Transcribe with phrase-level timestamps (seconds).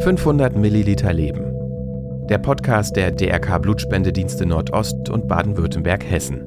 [0.00, 2.26] 500 Milliliter Leben.
[2.28, 6.42] Der Podcast der DRK Blutspendedienste Nordost und Baden-Württemberg-Hessen.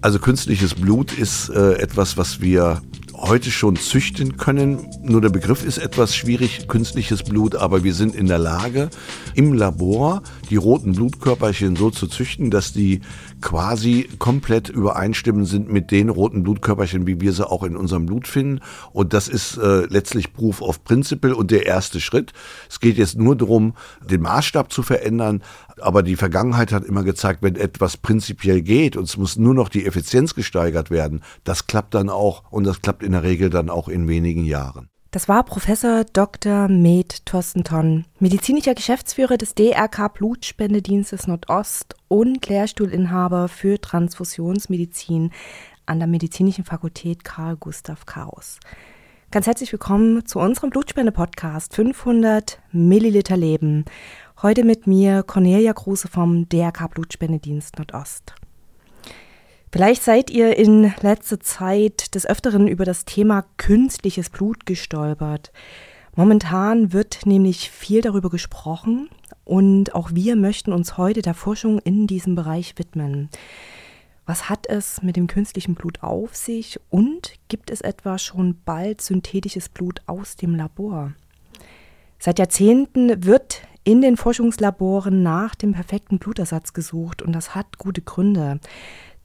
[0.00, 2.80] Also künstliches Blut ist äh, etwas, was wir
[3.26, 4.86] heute schon züchten können.
[5.02, 8.90] Nur der Begriff ist etwas schwierig, künstliches Blut, aber wir sind in der Lage,
[9.34, 13.00] im Labor die roten Blutkörperchen so zu züchten, dass die
[13.40, 18.26] quasi komplett übereinstimmend sind mit den roten Blutkörperchen, wie wir sie auch in unserem Blut
[18.26, 18.60] finden.
[18.92, 22.32] Und das ist äh, letztlich Proof of Principle und der erste Schritt.
[22.68, 23.74] Es geht jetzt nur darum,
[24.08, 25.42] den Maßstab zu verändern.
[25.80, 29.68] Aber die Vergangenheit hat immer gezeigt, wenn etwas prinzipiell geht und es muss nur noch
[29.68, 33.68] die Effizienz gesteigert werden, das klappt dann auch und das klappt in der Regel dann
[33.68, 34.88] auch in wenigen Jahren.
[35.16, 36.68] Das war Professor Dr.
[36.68, 45.30] Med Thorsten Tonn, medizinischer Geschäftsführer des DRK Blutspendedienstes Nordost und Lehrstuhlinhaber für Transfusionsmedizin
[45.86, 48.60] an der Medizinischen Fakultät Karl Gustav Kraus.
[49.30, 53.86] Ganz herzlich willkommen zu unserem Blutspende-Podcast 500 Milliliter Leben.
[54.42, 58.34] Heute mit mir Cornelia Kruse vom DRK Blutspendedienst Nordost.
[59.72, 65.52] Vielleicht seid ihr in letzter Zeit des Öfteren über das Thema künstliches Blut gestolpert.
[66.14, 69.10] Momentan wird nämlich viel darüber gesprochen
[69.44, 73.28] und auch wir möchten uns heute der Forschung in diesem Bereich widmen.
[74.24, 79.00] Was hat es mit dem künstlichen Blut auf sich und gibt es etwa schon bald
[79.00, 81.12] synthetisches Blut aus dem Labor?
[82.18, 88.02] Seit Jahrzehnten wird in den Forschungslaboren nach dem perfekten Blutersatz gesucht und das hat gute
[88.02, 88.58] Gründe.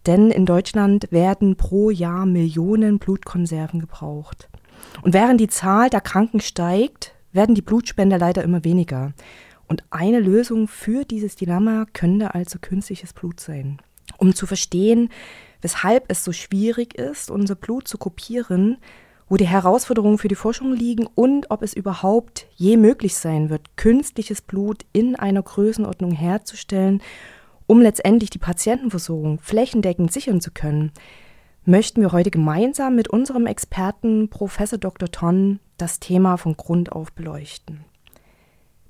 [0.06, 4.50] Denn in Deutschland werden pro Jahr Millionen Blutkonserven gebraucht.
[5.04, 9.14] Und während die Zahl der Kranken steigt, werden die Blutspender leider immer weniger.
[9.68, 13.80] Und eine Lösung für dieses Dilemma könnte also künstliches Blut sein.
[14.18, 15.10] Um zu verstehen,
[15.62, 18.78] weshalb es so schwierig ist, unser Blut zu kopieren,
[19.30, 23.78] wo die Herausforderungen für die Forschung liegen und ob es überhaupt je möglich sein wird,
[23.78, 27.02] künstliches Blut in einer Größenordnung herzustellen
[27.72, 30.92] um letztendlich die Patientenversorgung flächendeckend sichern zu können,
[31.64, 35.10] möchten wir heute gemeinsam mit unserem Experten Professor Dr.
[35.10, 37.86] Tonn das Thema von Grund auf beleuchten.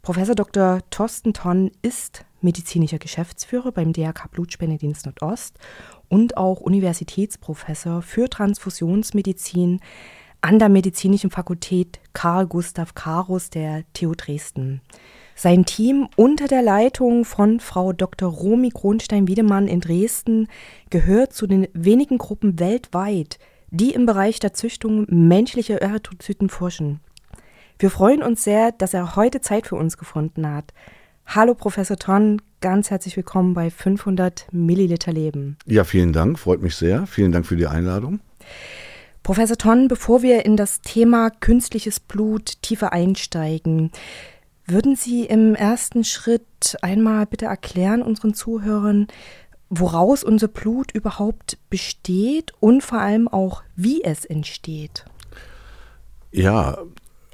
[0.01, 0.79] Professor Dr.
[0.89, 5.59] Thorsten Tonn ist medizinischer Geschäftsführer beim DRK Blutspendedienst Nordost
[6.09, 9.79] und auch Universitätsprofessor für Transfusionsmedizin
[10.41, 14.81] an der Medizinischen Fakultät Karl Gustav Karus der TU Dresden.
[15.35, 18.29] Sein Team unter der Leitung von Frau Dr.
[18.29, 20.47] Romy Kronstein-Wiedemann in Dresden
[20.89, 26.99] gehört zu den wenigen Gruppen weltweit, die im Bereich der Züchtung menschlicher Erythrozyten forschen.
[27.79, 30.73] Wir freuen uns sehr, dass er heute Zeit für uns gefunden hat.
[31.25, 35.57] Hallo Professor Tonn, ganz herzlich willkommen bei 500 Milliliter Leben.
[35.65, 37.07] Ja, vielen Dank, freut mich sehr.
[37.07, 38.19] Vielen Dank für die Einladung.
[39.23, 43.91] Professor Tonn, bevor wir in das Thema künstliches Blut tiefer einsteigen,
[44.71, 49.07] würden Sie im ersten Schritt einmal bitte erklären unseren Zuhörern,
[49.69, 55.05] woraus unser Blut überhaupt besteht und vor allem auch, wie es entsteht?
[56.31, 56.77] Ja,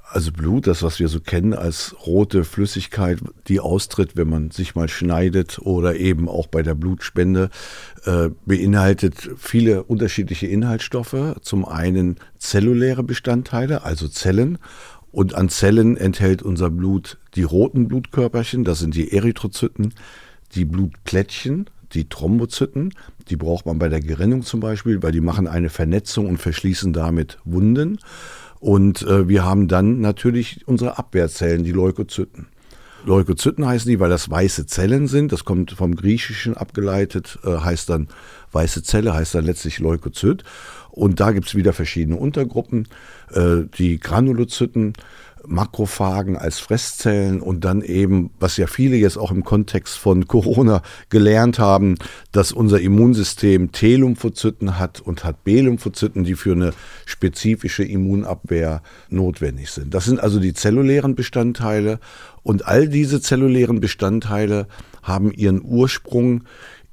[0.10, 4.74] also Blut, das, was wir so kennen als rote Flüssigkeit, die austritt, wenn man sich
[4.74, 7.50] mal schneidet oder eben auch bei der Blutspende,
[8.06, 11.36] äh, beinhaltet viele unterschiedliche Inhaltsstoffe.
[11.42, 14.60] Zum einen zelluläre Bestandteile, also Zellen,
[15.12, 19.94] und an Zellen enthält unser Blut die roten Blutkörperchen, das sind die Erythrozyten,
[20.54, 22.94] die Blutplättchen, die Thrombozyten,
[23.30, 26.94] die braucht man bei der Gerinnung zum Beispiel, weil die machen eine Vernetzung und verschließen
[26.94, 28.00] damit Wunden.
[28.60, 32.48] Und äh, wir haben dann natürlich unsere Abwehrzellen, die Leukozyten.
[33.08, 35.32] Leukozyten heißen die, weil das weiße Zellen sind.
[35.32, 38.10] Das kommt vom Griechischen abgeleitet, äh, heißt dann
[38.52, 40.44] weiße Zelle, heißt dann letztlich Leukozyt.
[40.92, 42.88] Und da gibt es wieder verschiedene Untergruppen.
[43.32, 44.94] Äh, die Granulozyten,
[45.46, 50.82] Makrophagen als Fresszellen und dann eben, was ja viele jetzt auch im Kontext von Corona
[51.10, 51.96] gelernt haben,
[52.32, 56.74] dass unser Immunsystem T-Lymphozyten hat und hat B-Lymphozyten, die für eine
[57.06, 59.94] spezifische Immunabwehr notwendig sind.
[59.94, 62.00] Das sind also die zellulären Bestandteile
[62.48, 64.68] und all diese zellulären Bestandteile
[65.04, 66.46] haben ihren Ursprung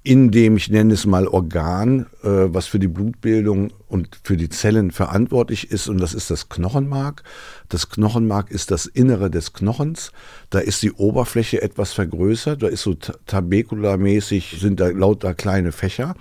[0.02, 4.48] in dem, ich nenne es mal Organ, äh, was für die Blutbildung und für die
[4.48, 7.22] Zellen verantwortlich ist, und das ist das Knochenmark.
[7.68, 10.10] Das Knochenmark ist das Innere des Knochens.
[10.50, 16.16] Da ist die Oberfläche etwas vergrößert, da ist so tabekularmäßig, sind da lauter kleine Fächer.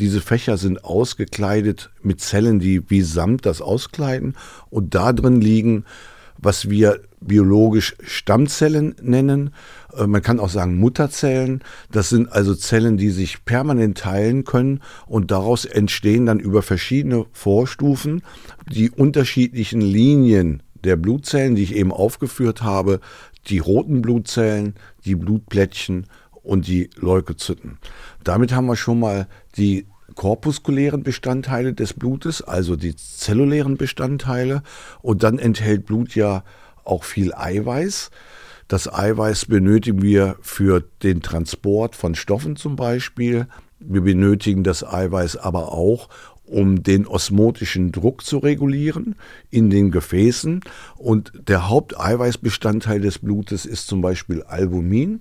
[0.00, 4.34] Diese Fächer sind ausgekleidet mit Zellen, die wie Samt das auskleiden,
[4.70, 5.84] und da drin liegen
[6.42, 9.54] was wir biologisch Stammzellen nennen.
[9.96, 11.62] Äh, man kann auch sagen Mutterzellen.
[11.90, 17.26] Das sind also Zellen, die sich permanent teilen können und daraus entstehen dann über verschiedene
[17.32, 18.22] Vorstufen
[18.70, 23.00] die unterschiedlichen Linien der Blutzellen, die ich eben aufgeführt habe,
[23.46, 24.74] die roten Blutzellen,
[25.04, 26.06] die Blutplättchen
[26.42, 27.78] und die Leukozyten.
[28.24, 34.62] Damit haben wir schon mal die korpuskulären Bestandteile des Blutes, also die zellulären Bestandteile.
[35.00, 36.44] Und dann enthält Blut ja
[36.84, 38.10] auch viel Eiweiß.
[38.68, 43.46] Das Eiweiß benötigen wir für den Transport von Stoffen zum Beispiel.
[43.80, 46.08] Wir benötigen das Eiweiß aber auch,
[46.44, 49.16] um den osmotischen Druck zu regulieren
[49.50, 50.60] in den Gefäßen.
[50.96, 55.20] Und der Haupteiweißbestandteil des Blutes ist zum Beispiel Albumin.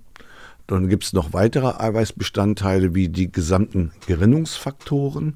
[0.71, 5.35] Dann gibt es noch weitere Eiweißbestandteile wie die gesamten Gerinnungsfaktoren,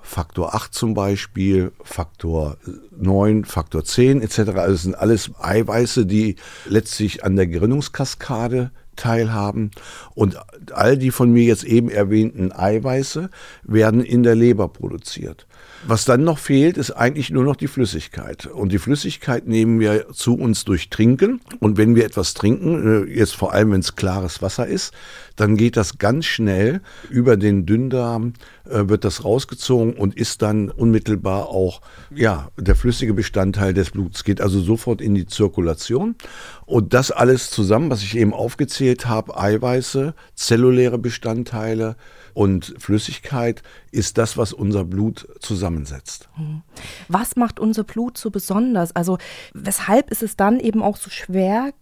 [0.00, 2.56] Faktor 8 zum Beispiel, Faktor
[2.96, 4.38] 9, Faktor 10 etc.
[4.38, 6.36] Also es sind alles Eiweiße, die
[6.66, 9.72] letztlich an der Gerinnungskaskade teilhaben.
[10.14, 10.38] Und
[10.72, 13.28] all die von mir jetzt eben erwähnten Eiweiße
[13.64, 15.48] werden in der Leber produziert.
[15.86, 18.46] Was dann noch fehlt, ist eigentlich nur noch die Flüssigkeit.
[18.46, 21.40] Und die Flüssigkeit nehmen wir zu uns durch Trinken.
[21.60, 24.92] Und wenn wir etwas trinken, äh, jetzt vor allem wenn es klares Wasser ist,
[25.36, 26.80] dann geht das ganz schnell
[27.10, 28.32] über den Dünndarm,
[28.64, 31.82] äh, wird das rausgezogen und ist dann unmittelbar auch
[32.14, 34.24] ja, der flüssige Bestandteil des Bluts.
[34.24, 36.16] Geht also sofort in die Zirkulation.
[36.64, 41.96] Und das alles zusammen, was ich eben aufgezählt habe, Eiweiße, zelluläre Bestandteile,
[42.36, 43.62] und Flüssigkeit
[43.92, 46.28] ist das, was unser Blut zusammensetzt.
[46.34, 46.60] Hm.
[47.08, 48.94] Was macht unser Blut so besonders?
[48.94, 49.16] Also
[49.54, 51.72] weshalb ist es dann eben auch so schwer,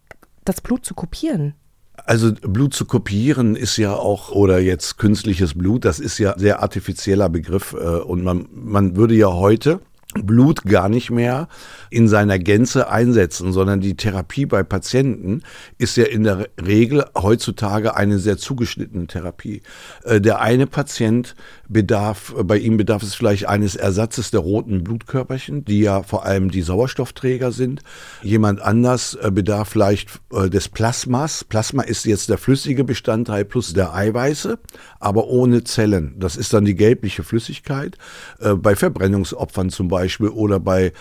[0.45, 1.55] das Blut zu kopieren?
[1.97, 6.62] Also Blut zu kopieren ist ja auch, oder jetzt künstliches Blut, das ist ja sehr
[6.62, 7.73] artifizieller Begriff.
[7.73, 9.81] Äh, und man, man würde ja heute
[10.14, 11.49] Blut gar nicht mehr
[11.90, 15.43] in seiner Gänze einsetzen, sondern die Therapie bei Patienten
[15.78, 19.62] ist ja in der Regel heutzutage eine sehr zugeschnittene Therapie.
[20.05, 21.34] Äh, der eine Patient
[21.69, 26.50] bedarf, bei ihm bedarf es vielleicht eines Ersatzes der roten Blutkörperchen, die ja vor allem
[26.50, 27.82] die Sauerstoffträger sind.
[28.22, 31.44] Jemand anders äh, bedarf vielleicht äh, des Plasmas.
[31.44, 34.58] Plasma ist jetzt der flüssige Bestandteil plus der Eiweiße,
[35.00, 36.14] aber ohne Zellen.
[36.19, 37.99] Das ist dann die gelbliche Flüssigkeit.
[38.38, 40.93] Bei Verbrennungsopfern zum Beispiel Beispiel oder bei, äh,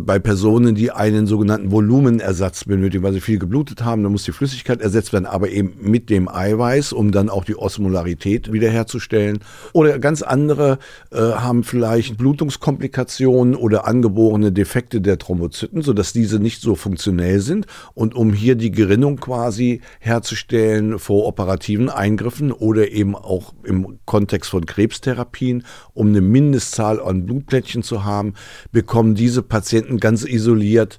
[0.00, 4.32] bei Personen, die einen sogenannten Volumenersatz benötigen, weil sie viel geblutet haben, dann muss die
[4.32, 9.40] Flüssigkeit ersetzt werden, aber eben mit dem Eiweiß, um dann auch die Osmolarität wiederherzustellen.
[9.72, 10.78] Oder ganz andere
[11.10, 17.66] äh, haben vielleicht Blutungskomplikationen oder angeborene Defekte der Thrombozyten, sodass diese nicht so funktionell sind.
[17.94, 24.50] Und um hier die Gerinnung quasi herzustellen vor operativen Eingriffen oder eben auch im Kontext
[24.50, 28.34] von Krebstherapien, um eine Mindestzahl an Blutplättchen zu haben,
[28.72, 30.98] bekommen diese Patienten ganz isoliert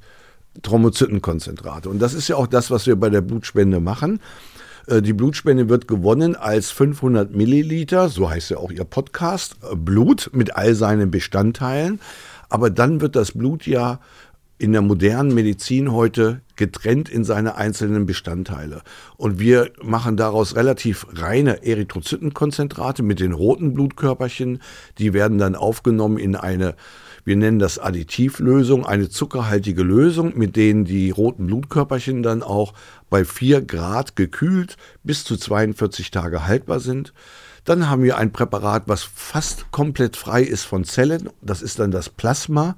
[0.62, 1.90] Thrombozytenkonzentrate.
[1.90, 4.20] Und das ist ja auch das, was wir bei der Blutspende machen.
[4.88, 9.76] Äh, die Blutspende wird gewonnen als 500 Milliliter, so heißt ja auch Ihr Podcast, äh,
[9.76, 12.00] Blut mit all seinen Bestandteilen.
[12.50, 14.00] Aber dann wird das Blut ja
[14.58, 18.82] in der modernen Medizin heute getrennt in seine einzelnen Bestandteile.
[19.18, 24.62] Und wir machen daraus relativ reine Erythrozytenkonzentrate mit den roten Blutkörperchen.
[24.98, 26.76] Die werden dann aufgenommen in eine
[27.26, 32.74] wir nennen das Additivlösung, eine zuckerhaltige Lösung, mit denen die roten Blutkörperchen dann auch
[33.10, 37.14] bei 4 Grad gekühlt bis zu 42 Tage haltbar sind.
[37.64, 41.32] Dann haben wir ein Präparat, was fast komplett frei ist von Zellen.
[41.42, 42.78] Das ist dann das Plasma.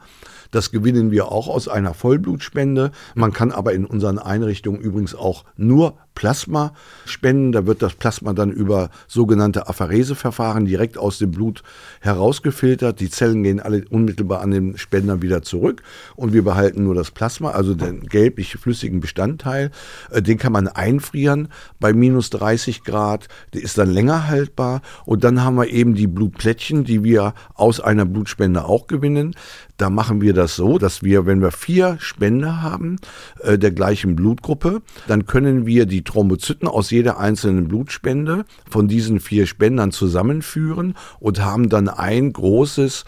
[0.52, 2.92] Das gewinnen wir auch aus einer Vollblutspende.
[3.16, 6.74] Man kann aber in unseren Einrichtungen übrigens auch nur Plasma
[7.06, 7.52] spenden.
[7.52, 11.62] Da wird das Plasma dann über sogenannte Aphareseverfahren direkt aus dem Blut
[12.02, 13.00] herausgefiltert.
[13.00, 15.84] Die Zellen gehen alle unmittelbar an den Spender wieder zurück
[16.16, 19.70] und wir behalten nur das Plasma, also den gelblich flüssigen Bestandteil.
[20.10, 23.28] Äh, den kann man einfrieren bei minus 30 Grad.
[23.54, 24.82] Der ist dann länger haltbar.
[25.06, 29.36] Und dann haben wir eben die Blutplättchen, die wir aus einer Blutspende auch gewinnen.
[29.78, 32.96] Da machen wir das so, dass wir, wenn wir vier Spender haben
[33.44, 39.20] äh, der gleichen Blutgruppe, dann können wir die Thrombozyten aus jeder einzelnen Blutspende von diesen
[39.20, 43.06] vier Spendern zusammenführen und haben dann ein großes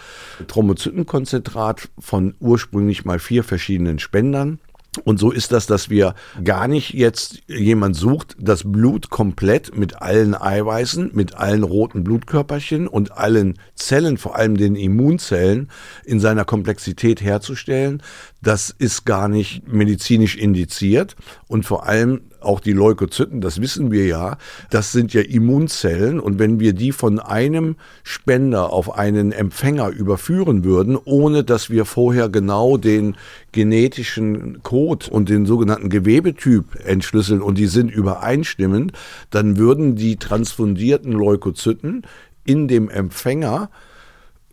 [0.47, 4.59] Thrombozytenkonzentrat von ursprünglich mal vier verschiedenen Spendern.
[5.03, 10.01] Und so ist das, dass wir gar nicht jetzt jemand sucht, das Blut komplett mit
[10.01, 15.69] allen Eiweißen, mit allen roten Blutkörperchen und allen Zellen, vor allem den Immunzellen,
[16.05, 18.01] in seiner Komplexität herzustellen.
[18.41, 21.15] Das ist gar nicht medizinisch indiziert
[21.47, 24.37] und vor allem auch die Leukozyten, das wissen wir ja,
[24.69, 26.19] das sind ja Immunzellen.
[26.19, 31.85] Und wenn wir die von einem Spender auf einen Empfänger überführen würden, ohne dass wir
[31.85, 33.15] vorher genau den
[33.51, 38.93] genetischen Code und den sogenannten Gewebetyp entschlüsseln und die sind übereinstimmend,
[39.29, 42.03] dann würden die transfundierten Leukozyten
[42.45, 43.69] in dem Empfänger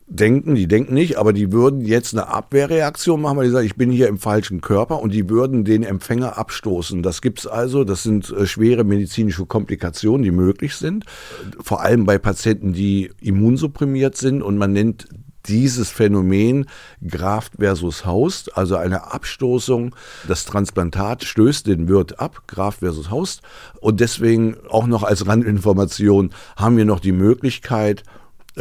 [0.09, 3.77] denken, die denken nicht, aber die würden jetzt eine Abwehrreaktion machen, weil die sagen, ich
[3.77, 7.03] bin hier im falschen Körper und die würden den Empfänger abstoßen.
[7.03, 11.05] Das gibt's also, das sind äh, schwere medizinische Komplikationen, die möglich sind,
[11.61, 15.09] vor allem bei Patienten, die immunsupprimiert sind und man nennt
[15.49, 16.67] dieses Phänomen
[17.07, 19.95] Graft versus Host, also eine Abstoßung.
[20.27, 23.43] Das Transplantat stößt den Wirt ab, Graft versus Host.
[23.81, 28.03] Und deswegen auch noch als Randinformation haben wir noch die Möglichkeit,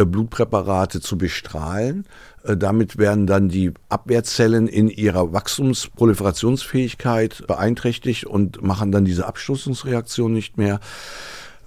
[0.04, 2.06] Blutpräparate zu bestrahlen.
[2.44, 10.34] Äh, damit werden dann die Abwehrzellen in ihrer Wachstumsproliferationsfähigkeit beeinträchtigt und machen dann diese Abstoßungsreaktion
[10.34, 10.82] nicht mehr.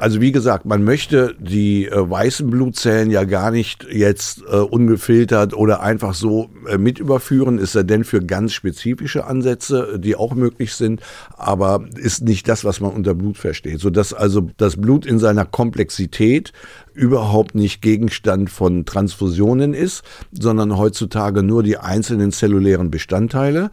[0.01, 5.55] Also wie gesagt, man möchte die äh, weißen Blutzellen ja gar nicht jetzt äh, ungefiltert
[5.55, 10.37] oder einfach so äh, mit überführen, ist ja denn für ganz spezifische Ansätze, die auch
[10.37, 11.01] möglich sind,
[11.37, 13.81] aber ist nicht das, was man unter Blut versteht.
[13.81, 16.53] Sodass also das Blut in seiner Komplexität
[16.95, 23.73] überhaupt nicht Gegenstand von Transfusionen ist, sondern heutzutage nur die einzelnen zellulären Bestandteile.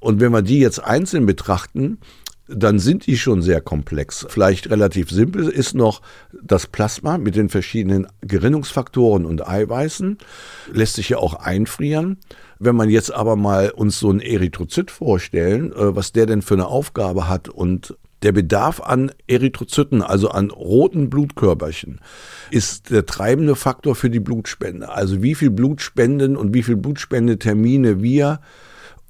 [0.00, 1.98] Und wenn wir die jetzt einzeln betrachten,
[2.54, 4.26] dann sind die schon sehr komplex.
[4.28, 6.02] Vielleicht relativ simpel ist noch
[6.42, 10.18] das Plasma mit den verschiedenen Gerinnungsfaktoren und Eiweißen.
[10.72, 12.18] Lässt sich ja auch einfrieren.
[12.58, 16.54] Wenn man jetzt aber mal uns so ein Erythrozyt vorstellen, äh, was der denn für
[16.54, 22.00] eine Aufgabe hat und der Bedarf an Erythrozyten, also an roten Blutkörperchen,
[22.50, 24.90] ist der treibende Faktor für die Blutspende.
[24.90, 28.40] Also wie viel Blutspenden und wie viel Blutspendetermine wir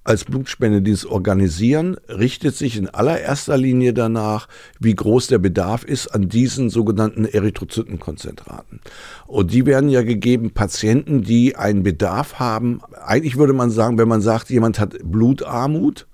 [0.05, 4.49] als Blutspendedienst organisieren, richtet sich in allererster Linie danach,
[4.81, 8.81] wie groß der Bedarf ist an diesen sogenannten Erythrozytenkonzentraten.
[9.27, 12.81] Und die werden ja gegeben Patienten, die einen Bedarf haben.
[13.05, 16.07] Eigentlich würde man sagen, wenn man sagt, jemand hat Blutarmut,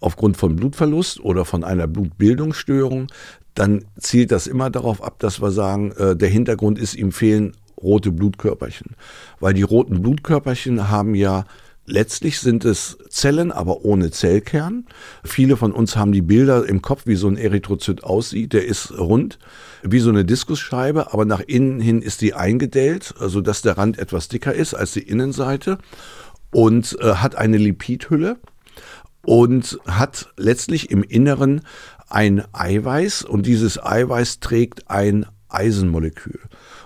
[0.00, 3.06] aufgrund von Blutverlust oder von einer Blutbildungsstörung,
[3.54, 7.52] dann zielt das immer darauf ab, dass wir sagen, äh, der Hintergrund ist, ihm fehlen
[7.80, 8.96] rote Blutkörperchen.
[9.40, 11.44] Weil die roten Blutkörperchen haben ja
[11.92, 14.86] Letztlich sind es Zellen, aber ohne Zellkern.
[15.24, 18.54] Viele von uns haben die Bilder im Kopf, wie so ein Erythrozyt aussieht.
[18.54, 19.38] Der ist rund,
[19.82, 23.98] wie so eine Diskusscheibe, aber nach innen hin ist die eingedellt, also dass der Rand
[23.98, 25.76] etwas dicker ist als die Innenseite
[26.50, 28.38] und äh, hat eine Lipidhülle
[29.20, 31.60] und hat letztlich im Inneren
[32.08, 36.40] ein Eiweiß und dieses Eiweiß trägt ein Eisenmolekül.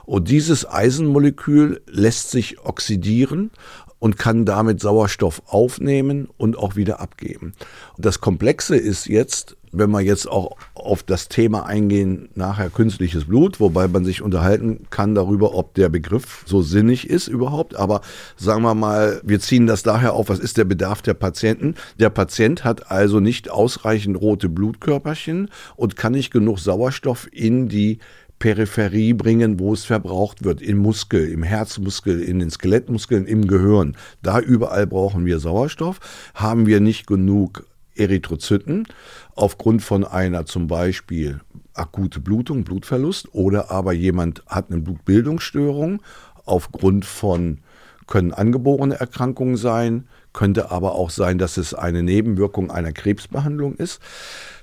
[0.04, 3.50] Und dieses Eisenmolekül lässt sich oxidieren
[3.98, 7.54] und kann damit Sauerstoff aufnehmen und auch wieder abgeben.
[7.96, 13.58] Das Komplexe ist jetzt, wenn wir jetzt auch auf das Thema eingehen, nachher künstliches Blut,
[13.60, 17.76] wobei man sich unterhalten kann darüber, ob der Begriff so sinnig ist überhaupt.
[17.76, 18.00] Aber
[18.36, 21.74] sagen wir mal, wir ziehen das daher auf, was ist der Bedarf der Patienten?
[21.98, 27.98] Der Patient hat also nicht ausreichend rote Blutkörperchen und kann nicht genug Sauerstoff in die
[28.38, 33.96] Peripherie bringen, wo es verbraucht wird, im Muskel, im Herzmuskel, in den Skelettmuskeln, im Gehirn.
[34.22, 36.00] Da überall brauchen wir Sauerstoff.
[36.34, 38.86] Haben wir nicht genug Erythrozyten
[39.34, 41.40] aufgrund von einer zum Beispiel
[41.74, 46.02] akute Blutung, Blutverlust oder aber jemand hat eine Blutbildungsstörung
[46.44, 47.58] aufgrund von
[48.06, 54.00] können angeborene Erkrankungen sein, könnte aber auch sein, dass es eine Nebenwirkung einer Krebsbehandlung ist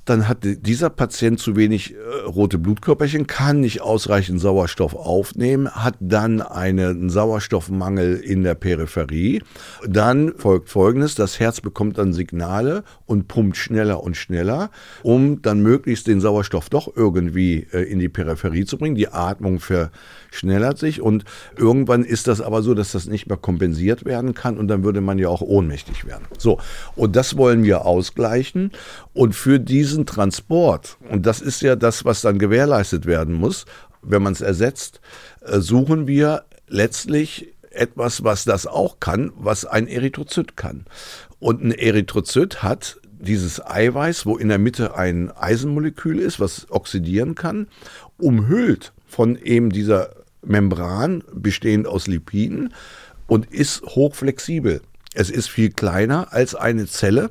[0.05, 5.95] dann hat dieser Patient zu wenig äh, rote Blutkörperchen, kann nicht ausreichend Sauerstoff aufnehmen, hat
[5.99, 9.41] dann einen Sauerstoffmangel in der Peripherie.
[9.87, 14.71] Dann folgt Folgendes, das Herz bekommt dann Signale und pumpt schneller und schneller,
[15.03, 18.95] um dann möglichst den Sauerstoff doch irgendwie äh, in die Peripherie zu bringen.
[18.95, 19.59] Die Atmung
[20.33, 21.23] verschnellert sich und
[21.55, 25.01] irgendwann ist das aber so, dass das nicht mehr kompensiert werden kann und dann würde
[25.01, 26.25] man ja auch ohnmächtig werden.
[26.37, 26.59] So,
[26.95, 28.71] und das wollen wir ausgleichen
[29.13, 33.65] und für diese diesen Transport, und das ist ja das, was dann gewährleistet werden muss,
[34.01, 35.01] wenn man es ersetzt,
[35.41, 40.85] äh, suchen wir letztlich etwas, was das auch kann, was ein Erythrozyt kann.
[41.39, 47.35] Und ein Erythrozyt hat dieses Eiweiß, wo in der Mitte ein Eisenmolekül ist, was oxidieren
[47.35, 47.67] kann,
[48.17, 52.73] umhüllt von eben dieser Membran, bestehend aus Lipiden
[53.27, 54.81] und ist hochflexibel.
[55.13, 57.29] Es ist viel kleiner als eine Zelle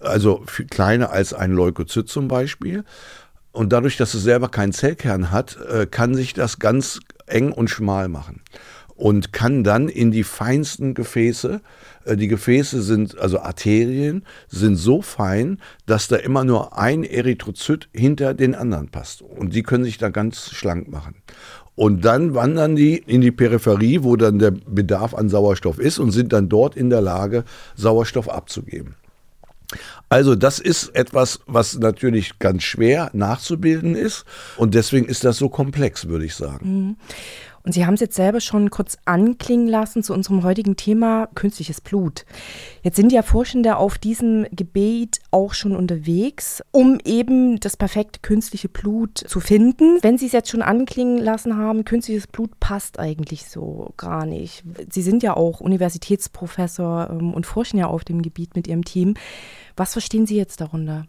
[0.00, 2.84] also viel kleiner als ein Leukozyt zum Beispiel.
[3.52, 7.68] Und dadurch, dass es selber keinen Zellkern hat, äh, kann sich das ganz eng und
[7.70, 8.42] schmal machen.
[8.98, 11.60] und kann dann in die feinsten Gefäße,
[12.06, 17.90] äh, die Gefäße sind, also Arterien, sind so fein, dass da immer nur ein Erythrozyt
[17.92, 19.20] hinter den anderen passt.
[19.20, 21.16] Und die können sich da ganz schlank machen.
[21.76, 26.10] Und dann wandern die in die Peripherie, wo dann der Bedarf an Sauerstoff ist und
[26.10, 27.44] sind dann dort in der Lage,
[27.76, 28.96] Sauerstoff abzugeben.
[30.08, 34.24] Also das ist etwas, was natürlich ganz schwer nachzubilden ist
[34.56, 36.86] und deswegen ist das so komplex, würde ich sagen.
[36.86, 36.96] Mhm.
[37.66, 41.80] Und Sie haben es jetzt selber schon kurz anklingen lassen zu unserem heutigen Thema künstliches
[41.80, 42.24] Blut.
[42.84, 48.68] Jetzt sind ja Forschende auf diesem Gebiet auch schon unterwegs, um eben das perfekte künstliche
[48.68, 49.98] Blut zu finden.
[50.00, 54.62] Wenn Sie es jetzt schon anklingen lassen haben, künstliches Blut passt eigentlich so gar nicht.
[54.92, 59.14] Sie sind ja auch Universitätsprofessor ähm, und forschen ja auf dem Gebiet mit Ihrem Team.
[59.76, 61.04] Was verstehen Sie jetzt darunter?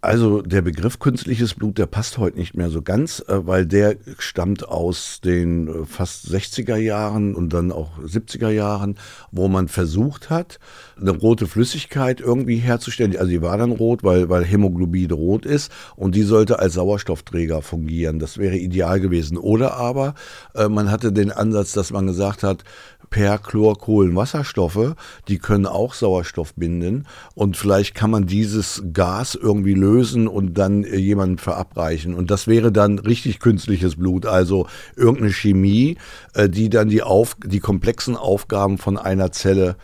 [0.00, 3.96] Also der Begriff künstliches Blut, der passt heute nicht mehr so ganz, äh, weil der
[4.18, 8.96] stammt aus den äh, fast 60er Jahren und dann auch 70er Jahren,
[9.32, 10.60] wo man versucht hat,
[11.00, 13.16] eine rote Flüssigkeit irgendwie herzustellen.
[13.16, 17.60] Also die war dann rot, weil, weil Hämoglobin rot ist und die sollte als Sauerstoffträger
[17.60, 18.20] fungieren.
[18.20, 19.36] Das wäre ideal gewesen.
[19.36, 20.14] Oder aber
[20.54, 22.62] äh, man hatte den Ansatz, dass man gesagt hat,
[23.10, 24.94] Perchlorkohlenwasserstoffe,
[25.28, 30.84] die können auch Sauerstoff binden und vielleicht kann man dieses Gas irgendwie lösen und dann
[30.84, 35.96] äh, jemanden verabreichen und das wäre dann richtig künstliches Blut, also irgendeine Chemie,
[36.34, 39.76] äh, die dann die, auf, die komplexen Aufgaben von einer Zelle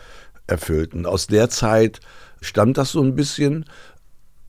[0.47, 0.93] erfüllt.
[0.93, 1.99] Und aus der Zeit
[2.41, 3.65] stammt das so ein bisschen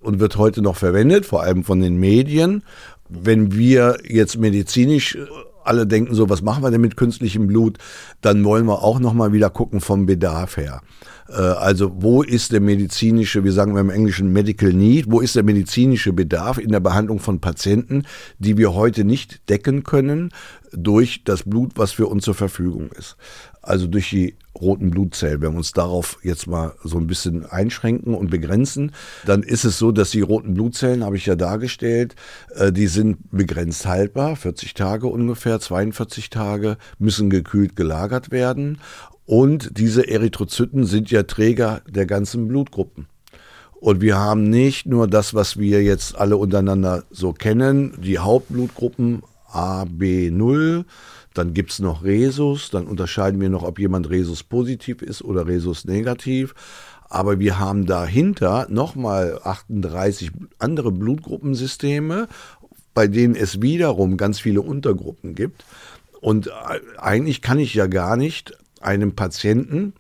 [0.00, 2.62] und wird heute noch verwendet, vor allem von den Medien.
[3.09, 5.26] Wenn wir jetzt medizinisch äh,
[5.67, 7.79] alle denken so, was machen wir denn mit künstlichem Blut?
[8.21, 10.81] Dann wollen wir auch nochmal wieder gucken vom Bedarf her.
[11.29, 15.43] Äh, also wo ist der medizinische, wir sagen im Englischen Medical Need, wo ist der
[15.43, 18.05] medizinische Bedarf in der Behandlung von Patienten,
[18.39, 20.31] die wir heute nicht decken können
[20.73, 23.17] durch das Blut, was für uns zur Verfügung ist.
[23.67, 25.43] Also durch die roten Blutzellen.
[25.43, 28.93] Wenn wir uns darauf jetzt mal so ein bisschen einschränken und begrenzen,
[29.27, 32.15] dann ist es so, dass die roten Blutzellen, habe ich ja dargestellt,
[32.55, 38.79] äh, die sind begrenzt haltbar, 40 Tage ungefähr, 42 Tage, müssen gekühlt gelagert werden
[39.27, 43.09] und diese Erythrozyten sind ja Träger der ganzen Blutgruppen.
[43.81, 49.23] Und wir haben nicht nur das, was wir jetzt alle untereinander so kennen, die Hauptblutgruppen
[49.49, 50.85] A, B, 0,
[51.37, 55.47] dann gibt es noch Resus, dann unterscheiden wir noch, ob jemand Resus positiv ist oder
[55.47, 56.54] Resus negativ.
[57.08, 62.28] Aber wir haben dahinter nochmal 38 andere Blutgruppensysteme,
[62.95, 65.65] bei denen es wiederum ganz viele Untergruppen gibt.
[66.21, 66.50] Und
[66.99, 69.93] eigentlich kann ich ja gar nicht einem Patienten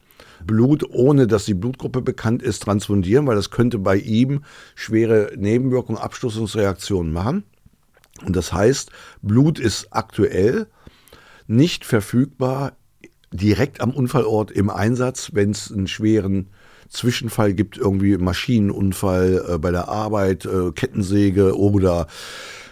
[0.44, 6.00] Blut, ohne dass die Blutgruppe bekannt ist, transfundieren, weil das könnte bei ihm schwere Nebenwirkungen,
[6.00, 7.44] Abstoßungsreaktionen machen.
[8.24, 8.90] Und das heißt,
[9.22, 10.68] Blut ist aktuell
[11.46, 12.76] nicht verfügbar
[13.32, 16.48] direkt am Unfallort im Einsatz, wenn es einen schweren
[16.88, 22.06] Zwischenfall gibt, irgendwie Maschinenunfall äh, bei der Arbeit, äh, Kettensäge oder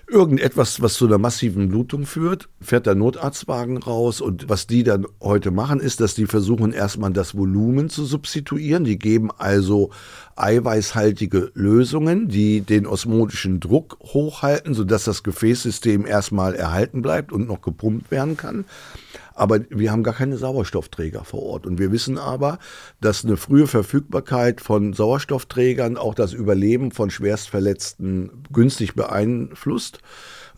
[0.09, 5.07] irgendetwas, was zu einer massiven Blutung führt, fährt der Notarztwagen raus und was die dann
[5.21, 8.85] heute machen, ist, dass die versuchen erstmal das Volumen zu substituieren.
[8.85, 9.91] Die geben also
[10.37, 17.63] eiweißhaltige Lösungen, die den osmotischen Druck hochhalten, sodass das Gefäßsystem erstmal erhalten bleibt und noch
[17.63, 18.65] gepumpt werden kann.
[19.35, 21.67] Aber wir haben gar keine Sauerstoffträger vor Ort.
[21.67, 22.59] Und wir wissen aber,
[23.01, 29.99] dass eine frühe Verfügbarkeit von Sauerstoffträgern auch das Überleben von Schwerstverletzten günstig beeinflusst.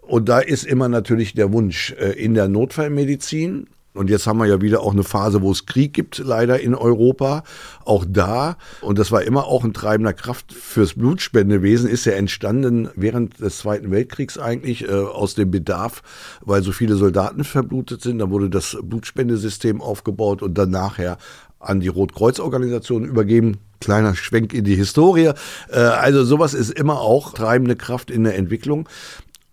[0.03, 4.47] Und da ist immer natürlich der Wunsch äh, in der Notfallmedizin, und jetzt haben wir
[4.47, 7.43] ja wieder auch eine Phase, wo es Krieg gibt, leider in Europa.
[7.85, 12.89] Auch da, und das war immer auch ein treibender Kraft fürs Blutspendewesen, ist ja entstanden
[12.95, 16.03] während des Zweiten Weltkriegs eigentlich äh, aus dem Bedarf,
[16.41, 18.19] weil so viele Soldaten verblutet sind.
[18.19, 21.19] Da wurde das Blutspendesystem aufgebaut und dann nachher
[21.59, 23.59] an die Rotkreuzorganisation übergeben.
[23.81, 25.33] Kleiner Schwenk in die Historie.
[25.71, 28.89] Äh, also sowas ist immer auch treibende Kraft in der Entwicklung.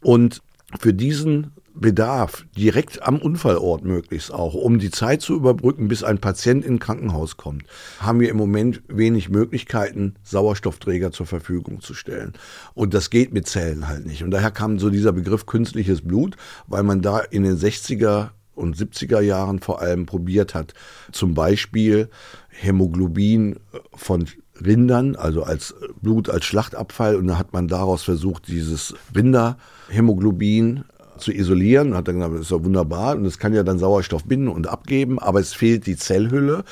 [0.01, 0.41] Und
[0.79, 6.19] für diesen Bedarf direkt am Unfallort möglichst auch, um die Zeit zu überbrücken, bis ein
[6.19, 7.63] Patient in Krankenhaus kommt,
[7.99, 12.33] haben wir im Moment wenig Möglichkeiten, Sauerstoffträger zur Verfügung zu stellen.
[12.75, 14.23] Und das geht mit Zellen halt nicht.
[14.23, 18.77] Und daher kam so dieser Begriff künstliches Blut, weil man da in den 60er und
[18.77, 20.73] 70er Jahren vor allem probiert hat,
[21.11, 22.09] zum Beispiel
[22.49, 23.59] Hämoglobin
[23.95, 24.25] von
[24.63, 27.15] Rindern, also als Blut als Schlachtabfall.
[27.15, 30.83] Und da hat man daraus versucht, dieses Rinderhämoglobin
[31.17, 31.95] zu isolieren.
[31.95, 34.67] Hat dann gesagt, das ist ja wunderbar und es kann ja dann Sauerstoff binden und
[34.67, 36.63] abgeben, aber es fehlt die Zellhülle.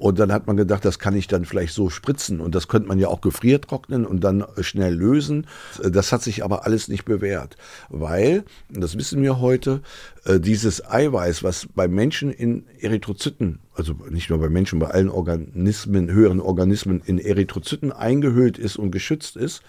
[0.00, 2.88] Und dann hat man gedacht, das kann ich dann vielleicht so spritzen und das könnte
[2.88, 5.46] man ja auch gefriertrocknen und dann schnell lösen.
[5.82, 7.58] Das hat sich aber alles nicht bewährt,
[7.90, 9.82] weil, das wissen wir heute,
[10.24, 15.10] äh, dieses Eiweiß, was bei Menschen in Erythrozyten, also nicht nur bei Menschen, bei allen
[15.10, 19.60] Organismen, höheren Organismen in Erythrozyten eingehüllt ist und geschützt ist,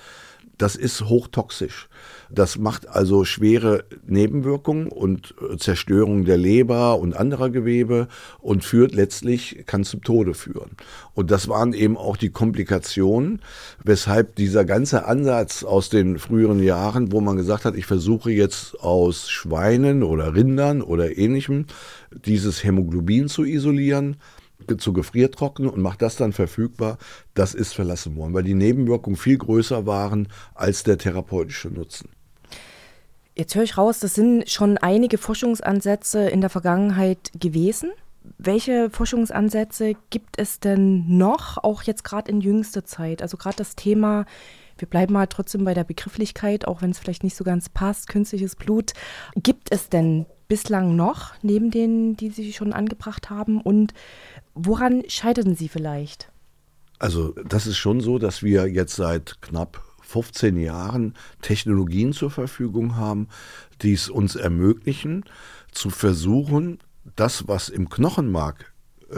[0.61, 1.89] das ist hochtoxisch.
[2.29, 8.07] Das macht also schwere Nebenwirkungen und äh, Zerstörung der Leber und anderer Gewebe
[8.39, 10.71] und führt letztlich, kann zum Tode führen.
[11.13, 13.41] Und das waren eben auch die Komplikationen,
[13.83, 18.79] weshalb dieser ganze Ansatz aus den früheren Jahren, wo man gesagt hat, ich versuche jetzt
[18.79, 21.65] aus Schweinen oder Rindern oder ähnlichem
[22.25, 24.17] dieses Hämoglobin zu isolieren,
[24.77, 26.97] zu gefriertrocknen und macht das dann verfügbar,
[27.33, 32.09] das ist verlassen worden, weil die Nebenwirkungen viel größer waren als der therapeutische Nutzen.
[33.35, 37.91] Jetzt höre ich raus, das sind schon einige Forschungsansätze in der Vergangenheit gewesen.
[38.37, 43.21] Welche Forschungsansätze gibt es denn noch, auch jetzt gerade in jüngster Zeit?
[43.21, 44.25] Also gerade das Thema,
[44.77, 48.09] wir bleiben mal trotzdem bei der Begrifflichkeit, auch wenn es vielleicht nicht so ganz passt,
[48.09, 48.91] künstliches Blut.
[49.35, 53.61] Gibt es denn bislang noch, neben denen, die Sie schon angebracht haben?
[53.61, 53.93] Und
[54.53, 56.31] woran scheiterten Sie vielleicht?
[56.99, 62.95] Also das ist schon so, dass wir jetzt seit knapp 15 Jahren Technologien zur Verfügung
[62.95, 63.27] haben,
[63.81, 65.25] die es uns ermöglichen,
[65.71, 66.79] zu versuchen,
[67.15, 68.70] das, was im Knochenmark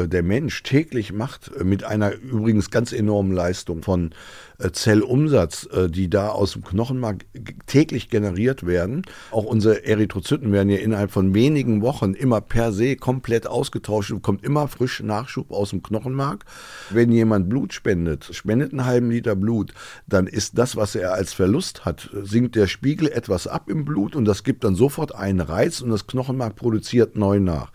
[0.07, 4.11] der Mensch täglich macht, äh, mit einer übrigens ganz enormen Leistung von
[4.59, 7.25] äh, Zellumsatz, die da aus dem Knochenmark
[7.65, 9.03] täglich generiert werden.
[9.31, 14.21] Auch unsere Erythrozyten werden ja innerhalb von wenigen Wochen immer per se komplett ausgetauscht und
[14.21, 16.45] kommt immer frisch Nachschub aus dem Knochenmark.
[16.89, 19.73] Wenn jemand Blut spendet, spendet einen halben Liter Blut,
[20.07, 24.15] dann ist das, was er als Verlust hat, sinkt der Spiegel etwas ab im Blut
[24.15, 27.71] und das gibt dann sofort einen Reiz und das Knochenmark produziert neu nach.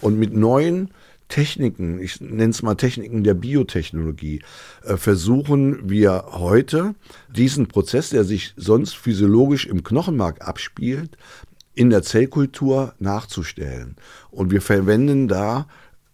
[0.00, 0.90] Und mit neuen
[1.32, 4.42] Techniken, ich nenne es mal Techniken der Biotechnologie,
[4.84, 6.94] äh, versuchen wir heute
[7.34, 11.16] diesen Prozess, der sich sonst physiologisch im Knochenmark abspielt,
[11.72, 13.96] in der Zellkultur nachzustellen.
[14.30, 15.68] Und wir verwenden da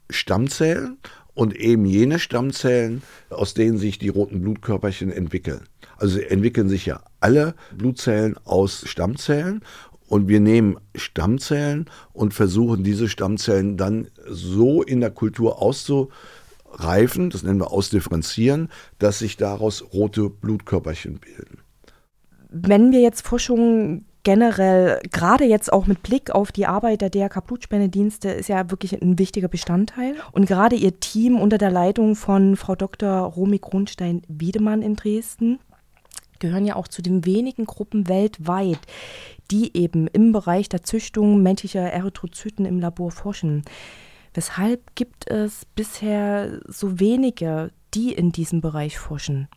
[0.09, 0.99] Stammzellen
[1.35, 5.67] und eben jene Stammzellen, aus denen sich die roten Blutkörperchen entwickeln.
[5.97, 9.63] Also entwickeln sich ja alle Blutzellen aus Stammzellen
[10.09, 17.43] und wir nehmen Stammzellen und versuchen diese Stammzellen dann so in der Kultur auszureifen, das
[17.43, 18.69] nennen wir ausdifferenzieren,
[18.99, 21.59] dass sich daraus rote Blutkörperchen bilden.
[22.51, 27.47] Wenn wir jetzt Forschung generell, gerade jetzt auch mit Blick auf die Arbeit der DRK
[27.47, 30.17] Blutspendedienste, ist ja wirklich ein wichtiger Bestandteil.
[30.33, 33.11] Und gerade Ihr Team unter der Leitung von Frau Dr.
[33.11, 35.61] Romy Kronstein-Wiedemann in Dresden
[36.39, 38.81] gehören ja auch zu den wenigen Gruppen weltweit,
[39.51, 43.63] die eben im Bereich der Züchtung menschlicher Erythrozyten im Labor forschen.
[44.35, 49.49] Weshalb gibt es bisher so wenige, die in diesem Bereich forschen?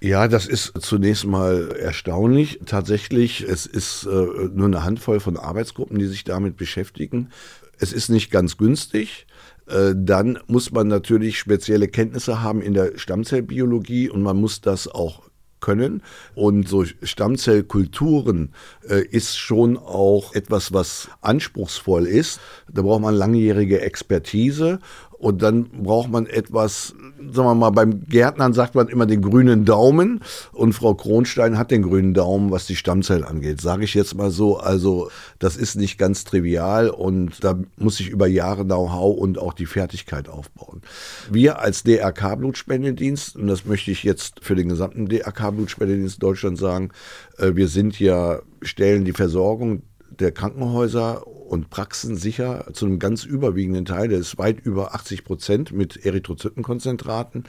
[0.00, 2.60] Ja, das ist zunächst mal erstaunlich.
[2.66, 4.08] Tatsächlich, es ist äh,
[4.54, 7.30] nur eine Handvoll von Arbeitsgruppen, die sich damit beschäftigen.
[7.78, 9.26] Es ist nicht ganz günstig.
[9.66, 14.86] Äh, dann muss man natürlich spezielle Kenntnisse haben in der Stammzellbiologie und man muss das
[14.86, 15.27] auch
[15.60, 16.02] können.
[16.34, 18.52] Und so Stammzellkulturen
[18.88, 22.40] äh, ist schon auch etwas, was anspruchsvoll ist.
[22.72, 24.80] Da braucht man langjährige Expertise
[25.18, 26.94] und dann braucht man etwas,
[27.32, 30.20] sagen wir mal, beim Gärtnern sagt man immer den grünen Daumen.
[30.52, 33.60] Und Frau Kronstein hat den grünen Daumen, was die Stammzellen angeht.
[33.60, 34.58] Sage ich jetzt mal so.
[34.58, 39.54] Also, das ist nicht ganz trivial und da muss ich über Jahre Know-how und auch
[39.54, 40.82] die Fertigkeit aufbauen.
[41.30, 46.90] Wir als DRK-Blutspendedienst, und das möchte ich jetzt für den gesamten DRK-Blutspendedienst Deutschland sagen,
[47.38, 53.24] äh, wir sind ja, stellen die Versorgung der Krankenhäuser und Praxen sicher zu einem ganz
[53.24, 57.44] überwiegenden Teil, der ist weit über 80 Prozent mit Erythrozytenkonzentraten.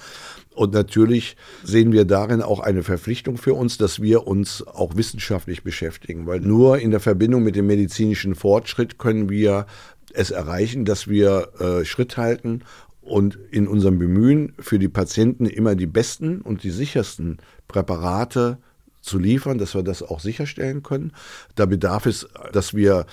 [0.56, 5.64] Und natürlich sehen wir darin auch eine Verpflichtung für uns, dass wir uns auch wissenschaftlich
[5.64, 9.66] beschäftigen, weil nur in der Verbindung mit dem medizinischen Fortschritt können wir
[10.14, 12.64] es erreichen, dass wir äh, Schritt halten
[13.02, 18.60] und in unserem Bemühen für die Patienten immer die besten und die sichersten Präparate
[19.02, 21.14] zu liefern, dass wir das auch sicherstellen können.
[21.56, 23.06] Da bedarf es, dass wir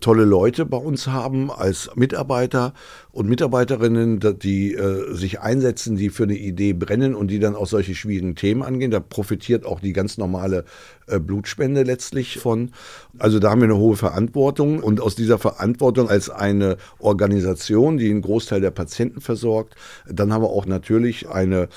[0.00, 2.72] tolle Leute bei uns haben als Mitarbeiter
[3.12, 7.66] und Mitarbeiterinnen, die äh, sich einsetzen, die für eine Idee brennen und die dann auch
[7.66, 8.90] solche schwierigen Themen angehen.
[8.90, 10.64] Da profitiert auch die ganz normale
[11.06, 12.70] äh, Blutspende letztlich von.
[13.18, 18.10] Also da haben wir eine hohe Verantwortung und aus dieser Verantwortung als eine Organisation, die
[18.10, 19.74] einen Großteil der Patienten versorgt,
[20.06, 21.68] dann haben wir auch natürlich eine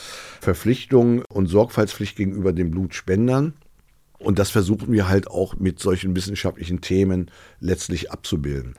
[0.41, 3.53] Verpflichtung und Sorgfaltspflicht gegenüber den Blutspendern.
[4.21, 8.75] Und das versuchen wir halt auch mit solchen wissenschaftlichen Themen letztlich abzubilden.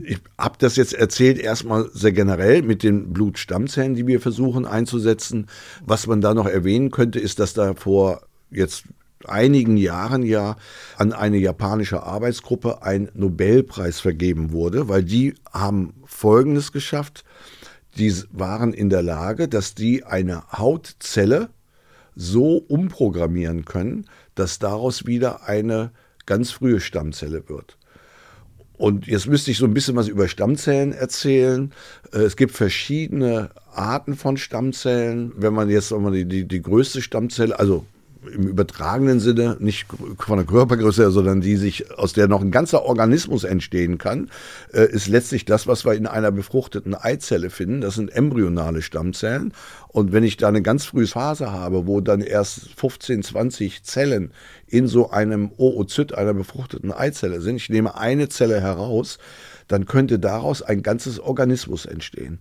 [0.00, 5.48] Ich habe das jetzt erzählt erstmal sehr generell mit den Blutstammzellen, die wir versuchen einzusetzen.
[5.84, 8.84] Was man da noch erwähnen könnte, ist, dass da vor jetzt
[9.24, 10.56] einigen Jahren ja
[10.96, 17.24] an eine japanische Arbeitsgruppe ein Nobelpreis vergeben wurde, weil die haben Folgendes geschafft.
[17.96, 21.50] Die waren in der Lage, dass die eine Hautzelle
[22.16, 25.90] so umprogrammieren können, dass daraus wieder eine
[26.26, 27.76] ganz frühe Stammzelle wird.
[28.76, 31.72] Und jetzt müsste ich so ein bisschen was über Stammzellen erzählen.
[32.12, 35.32] Äh, es gibt verschiedene Arten von Stammzellen.
[35.36, 37.86] Wenn man jetzt die, die, die größte Stammzelle, also
[38.26, 39.86] im übertragenen Sinne, nicht
[40.18, 44.30] von der Körpergröße, sondern die sich, aus der noch ein ganzer Organismus entstehen kann,
[44.72, 47.80] äh, ist letztlich das, was wir in einer befruchteten Eizelle finden.
[47.80, 49.52] Das sind embryonale Stammzellen.
[49.88, 54.32] Und wenn ich da eine ganz frühe Phase habe, wo dann erst 15, 20 Zellen
[54.66, 59.18] in so einem Oozyt, einer befruchteten Eizelle sind, ich nehme eine Zelle heraus,
[59.68, 62.40] dann könnte daraus ein ganzes Organismus entstehen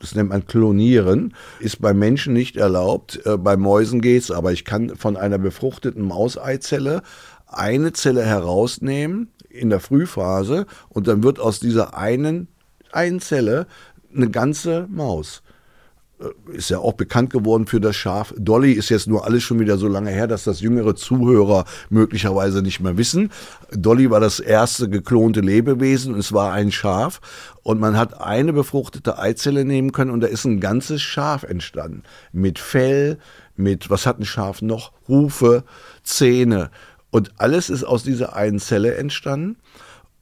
[0.00, 3.20] das nennt man Klonieren, ist bei Menschen nicht erlaubt.
[3.24, 7.02] Äh, bei Mäusen geht's, aber ich kann von einer befruchteten Mauseizelle
[7.46, 12.48] eine Zelle herausnehmen in der Frühphase und dann wird aus dieser einen,
[12.92, 13.66] einen Zelle
[14.14, 15.42] eine ganze Maus.
[16.20, 18.34] Äh, ist ja auch bekannt geworden für das Schaf.
[18.36, 22.62] Dolly ist jetzt nur alles schon wieder so lange her, dass das jüngere Zuhörer möglicherweise
[22.62, 23.30] nicht mehr wissen.
[23.70, 27.20] Dolly war das erste geklonte Lebewesen und es war ein Schaf.
[27.62, 32.02] Und man hat eine befruchtete Eizelle nehmen können und da ist ein ganzes Schaf entstanden.
[32.32, 33.18] Mit Fell,
[33.56, 34.92] mit, was hat ein Schaf noch?
[35.06, 35.64] Hufe,
[36.02, 36.70] Zähne.
[37.10, 39.56] Und alles ist aus dieser einen Zelle entstanden.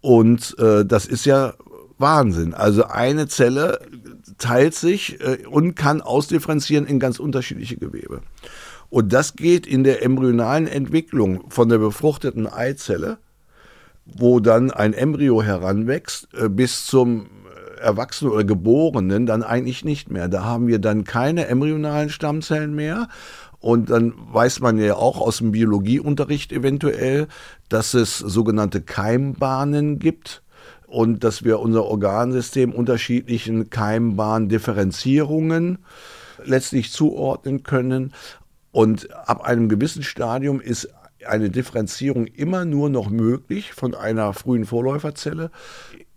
[0.00, 1.54] Und äh, das ist ja
[1.98, 2.52] Wahnsinn.
[2.52, 3.80] Also eine Zelle
[4.38, 8.22] teilt sich äh, und kann ausdifferenzieren in ganz unterschiedliche Gewebe.
[8.88, 13.18] Und das geht in der embryonalen Entwicklung von der befruchteten Eizelle,
[14.04, 17.26] wo dann ein Embryo heranwächst, äh, bis zum
[17.80, 20.28] Erwachsenen oder Geborenen dann eigentlich nicht mehr.
[20.28, 23.08] Da haben wir dann keine embryonalen Stammzellen mehr.
[23.58, 27.26] Und dann weiß man ja auch aus dem Biologieunterricht eventuell,
[27.68, 30.42] dass es sogenannte Keimbahnen gibt
[30.86, 35.78] und dass wir unser Organsystem unterschiedlichen Keimbahndifferenzierungen
[36.44, 38.12] letztlich zuordnen können.
[38.70, 40.88] Und ab einem gewissen Stadium ist
[41.26, 45.50] eine Differenzierung immer nur noch möglich von einer frühen Vorläuferzelle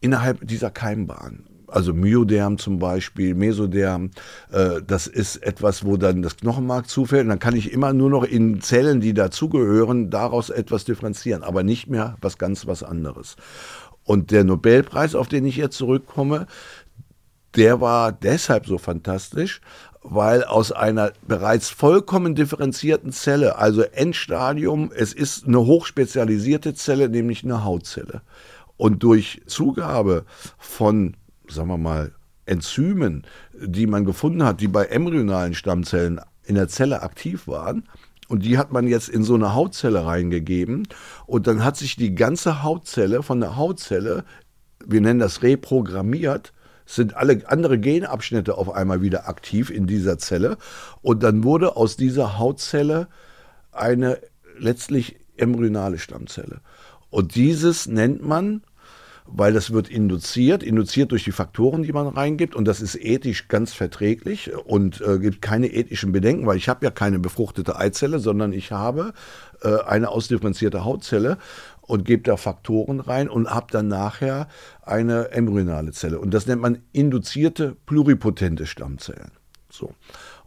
[0.01, 1.45] innerhalb dieser Keimbahn.
[1.67, 4.10] Also Myoderm zum Beispiel, Mesoderm,
[4.51, 7.23] äh, das ist etwas, wo dann das Knochenmark zufällt.
[7.23, 11.63] Und dann kann ich immer nur noch in Zellen, die dazugehören, daraus etwas differenzieren, aber
[11.63, 13.36] nicht mehr was ganz was anderes.
[14.10, 16.48] Und der Nobelpreis, auf den ich jetzt zurückkomme,
[17.56, 19.62] der war deshalb so fantastisch,
[20.02, 27.43] weil aus einer bereits vollkommen differenzierten Zelle, also Endstadium, es ist eine hochspezialisierte Zelle, nämlich
[27.43, 28.24] eine Hautzelle.
[28.78, 30.26] Und durch Zugabe
[30.58, 31.15] von,
[31.48, 32.12] sagen wir mal,
[32.48, 33.28] Enzymen,
[33.62, 37.88] die man gefunden hat, die bei embryonalen Stammzellen in der Zelle aktiv waren,
[38.30, 40.88] und die hat man jetzt in so eine Hautzelle reingegeben.
[41.26, 44.24] Und dann hat sich die ganze Hautzelle von der Hautzelle,
[44.86, 46.54] wir nennen das reprogrammiert,
[46.86, 50.58] sind alle andere Genabschnitte auf einmal wieder aktiv in dieser Zelle.
[51.02, 53.08] Und dann wurde aus dieser Hautzelle
[53.72, 54.20] eine
[54.58, 56.62] letztlich embryonale Stammzelle.
[57.10, 58.62] Und dieses nennt man
[59.32, 63.48] weil das wird induziert, induziert durch die Faktoren, die man reingibt und das ist ethisch
[63.48, 68.20] ganz verträglich und äh, gibt keine ethischen Bedenken, weil ich habe ja keine befruchtete Eizelle,
[68.20, 69.13] sondern ich habe
[69.62, 71.38] äh, eine ausdifferenzierte Hautzelle
[71.82, 74.48] und gebe da Faktoren rein und habe dann nachher
[74.82, 79.32] eine embryonale Zelle und das nennt man induzierte pluripotente Stammzellen.
[79.70, 79.94] So.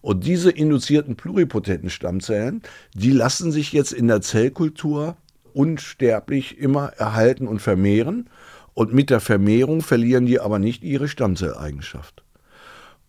[0.01, 5.17] Und diese induzierten pluripotenten Stammzellen, die lassen sich jetzt in der Zellkultur
[5.55, 8.29] unsterblich immer erhalten und vermehren.
[8.75, 12.23] Und mit der Vermehrung verlieren die aber nicht ihre Stammzelleigenschaft.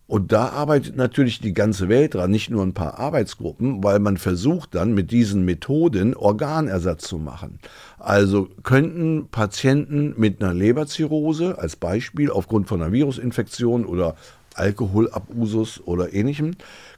[0.06, 4.18] Und da arbeitet natürlich die ganze Welt dran, nicht nur ein paar Arbeitsgruppen, weil man
[4.18, 7.58] versucht dann mit diesen Methoden Organersatz zu machen.
[7.98, 14.14] Also könnten Patienten mit einer Leberzirrhose als Beispiel aufgrund von einer Virusinfektion oder
[14.54, 16.52] Alkoholabusus oder ähnlichem,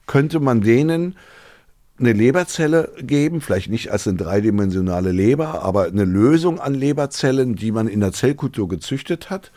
[0.07, 1.15] könnte man denen
[1.99, 7.73] eine Leberzelle geben, vielleicht nicht als eine dreidimensionale Leber, aber eine Lösung an Leberzellen, die
[7.73, 9.51] man in der Zellkultur gezüchtet hat.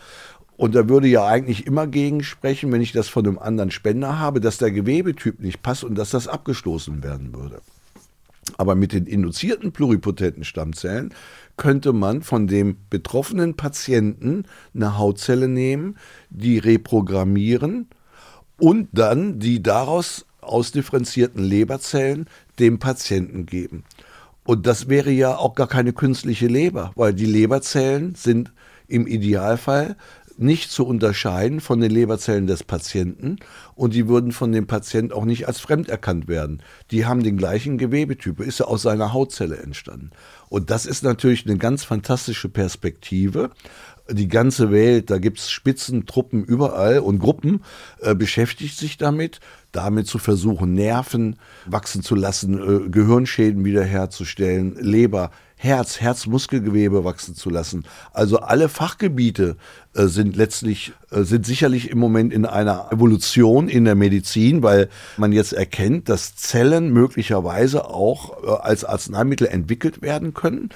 [0.55, 4.19] Und da würde ja eigentlich immer gegen sprechen, wenn ich das von einem anderen Spender
[4.19, 7.61] habe, dass der Gewebetyp nicht passt und dass das abgestoßen werden würde.
[8.57, 11.13] Aber mit den induzierten pluripotenten Stammzellen
[11.55, 15.97] könnte man von dem betroffenen Patienten eine Hautzelle nehmen,
[16.29, 17.87] die reprogrammieren
[18.57, 22.27] und dann die daraus ausdifferenzierten Leberzellen
[22.59, 23.83] dem Patienten geben.
[24.43, 28.51] Und das wäre ja auch gar keine künstliche Leber, weil die Leberzellen sind
[28.87, 29.95] im Idealfall
[30.39, 33.37] nicht zu unterscheiden von den Leberzellen des Patienten
[33.75, 36.63] und die würden von dem Patienten auch nicht als fremd erkannt werden.
[36.91, 40.11] Die haben den gleichen Gewebetyp, ist ja aus seiner Hautzelle entstanden.
[40.47, 43.51] Und das ist natürlich eine ganz fantastische Perspektive.
[44.09, 47.61] Die ganze Welt, da gibt es Spitzentruppen überall und Gruppen
[47.99, 55.31] äh, beschäftigt sich damit damit zu versuchen, Nerven wachsen zu lassen, äh, Gehirnschäden wiederherzustellen, Leber,
[55.61, 57.83] Herz, Herzmuskelgewebe wachsen zu lassen.
[58.13, 59.57] Also alle Fachgebiete
[59.93, 64.87] äh, sind letztlich, äh, sind sicherlich im Moment in einer Evolution in der Medizin, weil
[65.17, 70.69] man jetzt erkennt, dass Zellen möglicherweise auch äh, als Arzneimittel entwickelt werden können.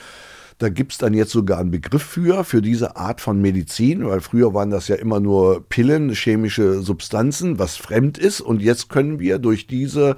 [0.63, 4.21] Da gibt es dann jetzt sogar einen Begriff für, für diese Art von Medizin, weil
[4.21, 8.39] früher waren das ja immer nur Pillen, chemische Substanzen, was fremd ist.
[8.39, 10.15] Und jetzt können wir durch diese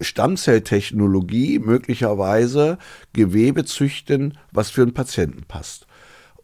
[0.00, 2.78] Stammzelltechnologie möglicherweise
[3.12, 5.88] Gewebe züchten, was für einen Patienten passt.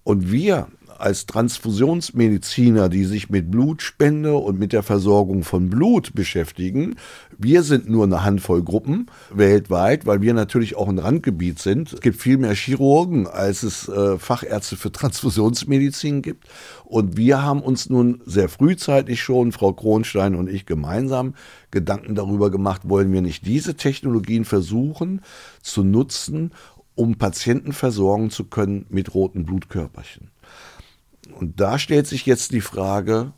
[0.03, 0.67] Und wir
[1.01, 6.97] als Transfusionsmediziner, die sich mit Blutspende und mit der Versorgung von Blut beschäftigen.
[7.39, 11.93] Wir sind nur eine Handvoll Gruppen weltweit, weil wir natürlich auch ein Randgebiet sind.
[11.93, 16.49] Es gibt viel mehr Chirurgen, als es äh, Fachärzte für Transfusionsmedizin gibt.
[16.85, 21.35] Und wir haben uns nun sehr frühzeitig schon, Frau Kronstein und ich gemeinsam,
[21.71, 25.23] Gedanken darüber gemacht, wollen wir nicht diese Technologien versuchen
[25.61, 26.53] zu nutzen,
[26.95, 30.31] um Patienten versorgen zu können mit roten Blutkörperchen.
[31.39, 33.33] Und da stellt sich jetzt die Frage,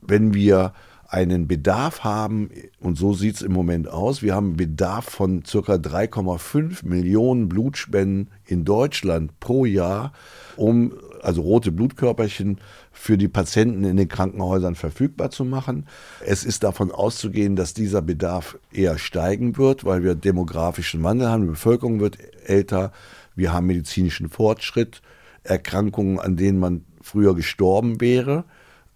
[0.00, 0.72] wenn wir
[1.10, 5.42] einen Bedarf haben, und so sieht es im Moment aus, wir haben einen Bedarf von
[5.42, 5.58] ca.
[5.58, 10.12] 3,5 Millionen Blutspenden in Deutschland pro Jahr,
[10.56, 12.60] um also rote Blutkörperchen
[12.92, 15.86] für die Patienten in den Krankenhäusern verfügbar zu machen.
[16.24, 21.42] Es ist davon auszugehen, dass dieser Bedarf eher steigen wird, weil wir demografischen Wandel haben,
[21.42, 22.92] die Bevölkerung wird älter,
[23.34, 25.02] wir haben medizinischen Fortschritt,
[25.42, 28.44] Erkrankungen, an denen man früher gestorben wäre,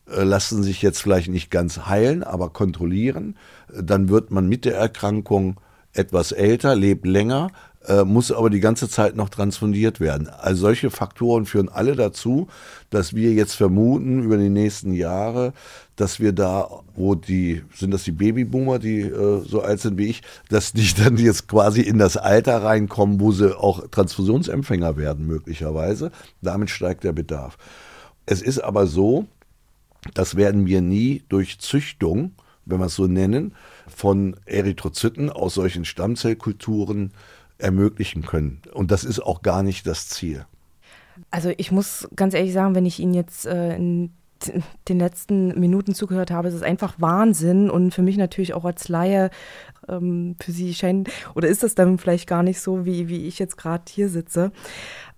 [0.08, 3.36] äh, lassen sich jetzt vielleicht nicht ganz heilen, aber kontrollieren.
[3.68, 5.56] Dann wird man mit der Erkrankung
[5.92, 7.50] etwas älter, lebt länger,
[7.86, 10.28] äh, muss aber die ganze Zeit noch transfundiert werden.
[10.28, 12.48] Also solche Faktoren führen alle dazu,
[12.90, 15.52] dass wir jetzt vermuten über die nächsten Jahre,
[15.96, 20.06] dass wir da, wo die, sind das die Babyboomer, die äh, so alt sind wie
[20.06, 25.26] ich, dass die dann jetzt quasi in das Alter reinkommen, wo sie auch Transfusionsempfänger werden
[25.26, 26.10] möglicherweise.
[26.42, 27.58] Damit steigt der Bedarf.
[28.26, 29.26] Es ist aber so,
[30.14, 32.32] das werden wir nie durch Züchtung,
[32.66, 33.54] wenn wir es so nennen,
[33.86, 37.12] von Erythrozyten aus solchen Stammzellkulturen
[37.58, 38.62] ermöglichen können.
[38.72, 40.46] Und das ist auch gar nicht das Ziel.
[41.30, 44.10] Also ich muss ganz ehrlich sagen, wenn ich Ihnen jetzt äh, in
[44.88, 48.88] den letzten Minuten zugehört habe, ist es einfach Wahnsinn und für mich natürlich auch als
[48.88, 49.30] Laie,
[49.88, 53.38] ähm, für Sie scheint, oder ist das dann vielleicht gar nicht so, wie, wie ich
[53.38, 54.52] jetzt gerade hier sitze.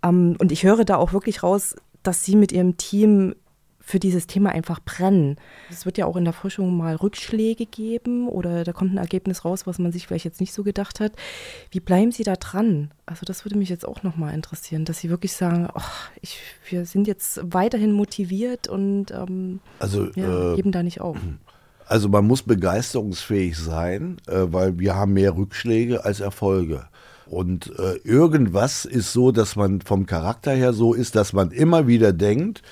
[0.03, 1.75] Ähm, und ich höre da auch wirklich raus,
[2.07, 3.35] dass Sie mit Ihrem Team
[3.87, 5.37] für dieses Thema einfach brennen.
[5.71, 9.45] Es wird ja auch in der Forschung mal Rückschläge geben oder da kommt ein Ergebnis
[9.45, 11.12] raus, was man sich vielleicht jetzt nicht so gedacht hat.
[11.71, 12.90] Wie bleiben Sie da dran?
[13.07, 15.81] Also das würde mich jetzt auch nochmal interessieren, dass Sie wirklich sagen, oh,
[16.21, 21.19] ich, wir sind jetzt weiterhin motiviert und ähm, also, ja, äh, geben da nicht auf.
[21.87, 26.88] Also man muss begeisterungsfähig sein, äh, weil wir haben mehr Rückschläge als Erfolge.
[27.27, 31.87] Und äh, irgendwas ist so, dass man vom Charakter her so ist, dass man immer
[31.87, 32.62] wieder denkt,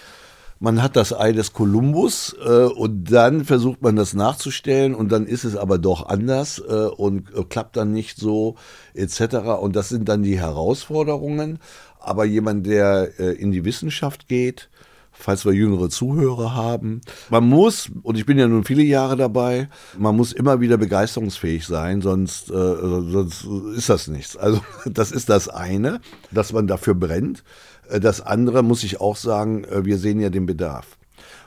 [0.61, 5.27] man hat das Ei des Kolumbus äh, und dann versucht man das nachzustellen und dann
[5.27, 8.55] ist es aber doch anders äh, und äh, klappt dann nicht so
[8.95, 9.35] etc.
[9.61, 11.59] Und das sind dann die Herausforderungen.
[11.99, 14.69] Aber jemand, der äh, in die Wissenschaft geht,
[15.15, 17.01] falls wir jüngere Zuhörer haben.
[17.31, 21.67] Man muss, und ich bin ja nun viele Jahre dabei, man muss immer wieder begeisterungsfähig
[21.67, 23.47] sein, sonst, äh, sonst
[23.77, 24.37] ist das nichts.
[24.37, 26.01] Also das ist das eine,
[26.31, 27.45] dass man dafür brennt.
[27.89, 30.99] Äh, das andere muss ich auch sagen, äh, wir sehen ja den Bedarf.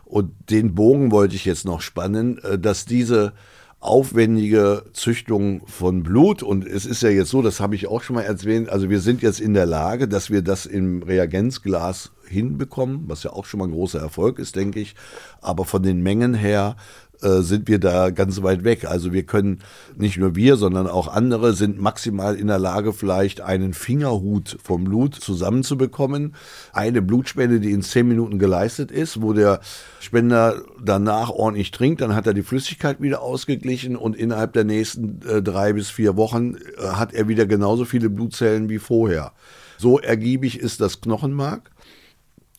[0.05, 3.33] Und den Bogen wollte ich jetzt noch spannen, äh, dass diese
[3.79, 6.43] aufwendige Züchtung von Blut.
[6.43, 8.99] Und es ist ja jetzt so, das habe ich auch schon mal erwähnt, also wir
[8.99, 13.59] sind jetzt in der Lage, dass wir das im Reagenzglas hinbekommen, was ja auch schon
[13.59, 14.95] mal ein großer Erfolg ist, denke ich.
[15.41, 16.75] Aber von den Mengen her
[17.21, 18.85] äh, sind wir da ganz weit weg.
[18.85, 19.59] Also wir können,
[19.95, 24.83] nicht nur wir, sondern auch andere sind maximal in der Lage, vielleicht einen Fingerhut vom
[24.83, 26.35] Blut zusammenzubekommen.
[26.73, 29.59] Eine Blutspende, die in zehn Minuten geleistet ist, wo der
[29.99, 35.21] Spender danach ordentlich trinkt, dann hat er die Flüssigkeit wieder ausgeglichen und innerhalb der nächsten
[35.27, 39.33] äh, drei bis vier Wochen äh, hat er wieder genauso viele Blutzellen wie vorher.
[39.77, 41.71] So ergiebig ist das Knochenmark.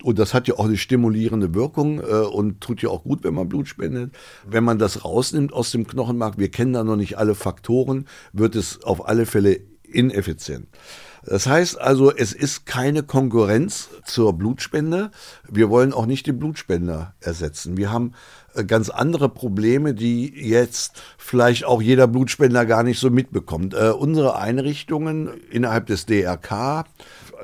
[0.02, 3.34] Und das hat ja auch eine stimulierende Wirkung äh, und tut ja auch gut, wenn
[3.34, 4.12] man Blut spendet.
[4.46, 8.54] Wenn man das rausnimmt aus dem Knochenmark, wir kennen da noch nicht alle Faktoren, wird
[8.54, 10.68] es auf alle Fälle ineffizient.
[11.24, 15.10] Das heißt also, es ist keine Konkurrenz zur Blutspende.
[15.50, 17.76] Wir wollen auch nicht den Blutspender ersetzen.
[17.76, 18.12] Wir haben
[18.54, 23.74] äh, ganz andere Probleme, die jetzt vielleicht auch jeder Blutspender gar nicht so mitbekommt.
[23.74, 26.86] Äh, unsere Einrichtungen innerhalb des DRK,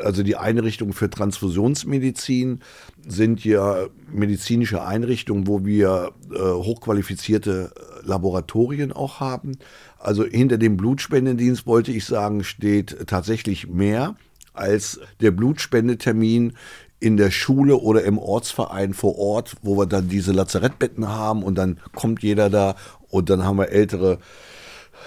[0.02, 2.60] also die Einrichtungen für Transfusionsmedizin,
[3.06, 7.72] sind ja medizinische Einrichtungen, wo wir äh, hochqualifizierte
[8.02, 9.58] Laboratorien auch haben.
[9.98, 14.16] Also hinter dem Blutspendendienst wollte ich sagen, steht tatsächlich mehr
[14.52, 16.54] als der Blutspendetermin
[17.00, 21.56] in der Schule oder im Ortsverein vor Ort, wo wir dann diese Lazarettbetten haben und
[21.56, 22.76] dann kommt jeder da
[23.10, 24.18] und dann haben wir ältere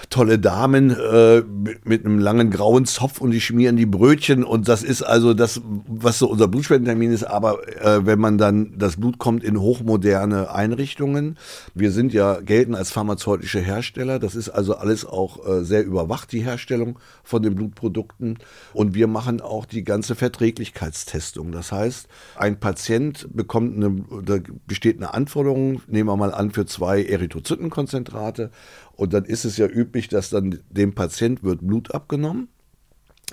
[0.09, 4.67] tolle Damen äh, mit, mit, einem langen grauen Zopf und die schmieren die Brötchen und
[4.67, 7.23] das ist also das, was so unser Blutspendentermin ist.
[7.23, 11.37] Aber äh, wenn man dann, das Blut kommt in hochmoderne Einrichtungen.
[11.73, 14.19] Wir sind ja, gelten als pharmazeutische Hersteller.
[14.19, 18.37] Das ist also alles auch äh, sehr überwacht, die Herstellung von den Blutprodukten.
[18.73, 21.51] Und wir machen auch die ganze Verträglichkeitstestung.
[21.51, 26.65] Das heißt, ein Patient bekommt eine, da besteht eine Anforderung, nehmen wir mal an, für
[26.65, 28.51] zwei Erythrozytenkonzentrate
[28.97, 32.49] und dann ist es ja üblich, dass dann dem Patient wird Blut abgenommen.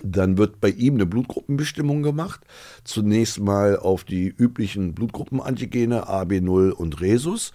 [0.02, 2.42] Dann wird bei ihm eine Blutgruppenbestimmung gemacht.
[2.84, 7.52] Zunächst mal auf die üblichen Blutgruppenantigene AB0 und Rhesus.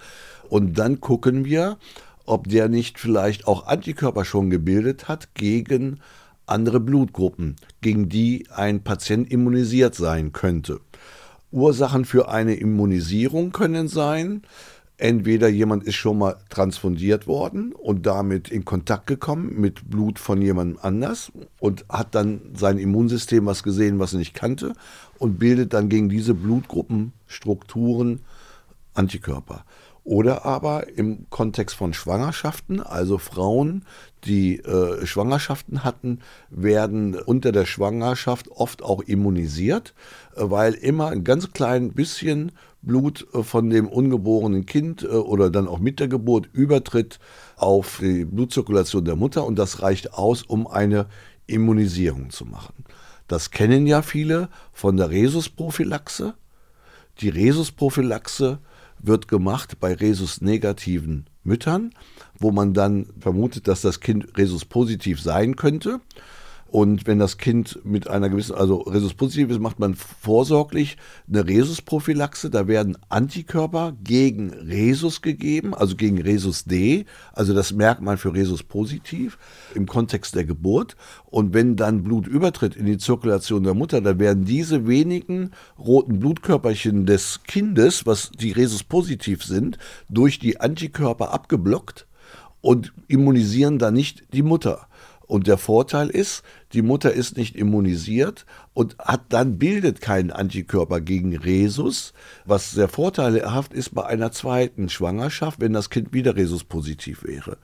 [0.50, 1.78] Und dann gucken wir,
[2.26, 6.00] ob der nicht vielleicht auch Antikörper schon gebildet hat gegen
[6.48, 10.80] andere Blutgruppen, gegen die ein Patient immunisiert sein könnte.
[11.52, 14.42] Ursachen für eine Immunisierung können sein,
[15.02, 20.42] Entweder jemand ist schon mal transfundiert worden und damit in Kontakt gekommen mit Blut von
[20.42, 24.74] jemandem anders und hat dann sein Immunsystem was gesehen, was er nicht kannte
[25.18, 28.20] und bildet dann gegen diese Blutgruppenstrukturen
[28.94, 29.64] Antikörper.
[30.04, 33.86] Oder aber im Kontext von Schwangerschaften, also Frauen,
[34.26, 36.20] die äh, Schwangerschaften hatten,
[36.50, 39.94] werden unter der Schwangerschaft oft auch immunisiert,
[40.36, 45.50] äh, weil immer ein ganz klein bisschen Blut äh, von dem ungeborenen Kind äh, oder
[45.50, 47.20] dann auch mit der Geburt übertritt
[47.58, 51.08] auf die Blutzirkulation der Mutter und das reicht aus, um eine
[51.48, 52.86] Immunisierung zu machen.
[53.28, 56.34] Das kennen ja viele von der Rhesusprophylaxe.
[57.20, 58.60] Die Rhesusprophylaxe
[59.00, 61.92] wird gemacht bei Rhesus-negativen Müttern,
[62.38, 66.02] wo man dann vermutet, dass das Kind Rhesus-positiv sein könnte.
[66.72, 70.98] Und wenn das Kind mit einer gewissen, also Rhesus-positiv ist, macht man vorsorglich
[71.28, 72.52] eine Rhesus-Prophylaxe.
[72.52, 79.40] Da werden Antikörper gegen Rhesus gegeben, also gegen Rhesus-D, also das Merkmal für Rhesus-positiv
[79.74, 80.96] im Kontext der Geburt.
[81.26, 85.50] Und wenn dann Blut übertritt in die Zirkulation der Mutter, dann werden diese wenigen
[85.80, 92.06] roten Blutkörperchen des Kindes, was die Rhesus-positiv sind, durch die Antikörper abgeblockt
[92.62, 94.89] und immunisieren dann nicht die Mutter.
[95.30, 96.42] Und der Vorteil ist,
[96.74, 102.14] die Mutter ist nicht immunisiert und hat dann bildet keinen Antikörper gegen Rhesus,
[102.46, 107.60] was sehr vorteilhaft ist bei einer zweiten Schwangerschaft, wenn das Kind wieder Rhesus positiv wäre.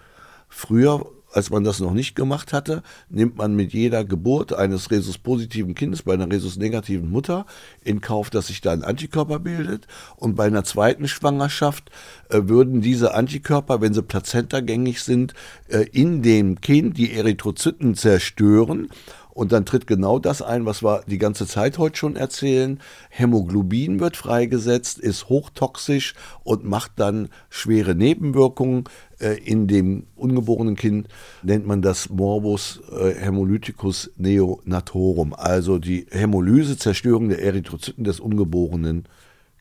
[0.48, 5.76] Früher als man das noch nicht gemacht hatte, nimmt man mit jeder Geburt eines Rhesus-positiven
[5.76, 7.46] Kindes bei einer Rhesus-negativen Mutter
[7.84, 9.86] in Kauf, dass sich da ein Antikörper bildet.
[10.16, 11.92] Und bei einer zweiten Schwangerschaft
[12.30, 15.34] äh, würden diese Antikörper, wenn sie plazentagängig sind,
[15.68, 18.90] äh, in dem Kind die Erythrozyten zerstören
[19.36, 22.80] und dann tritt genau das ein, was wir die ganze Zeit heute schon erzählen.
[23.10, 26.16] Hämoglobin wird freigesetzt, ist hochtoxisch
[26.46, 28.86] und macht dann schwere Nebenwirkungen.
[29.20, 31.10] Äh, in dem ungeborenen Kind
[31.44, 39.04] nennt man das Morbus äh, Hämolyticus neonatorum, also die Hämolyse, Zerstörung der Erythrozyten des ungeborenen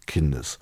[0.06, 0.60] Kindes.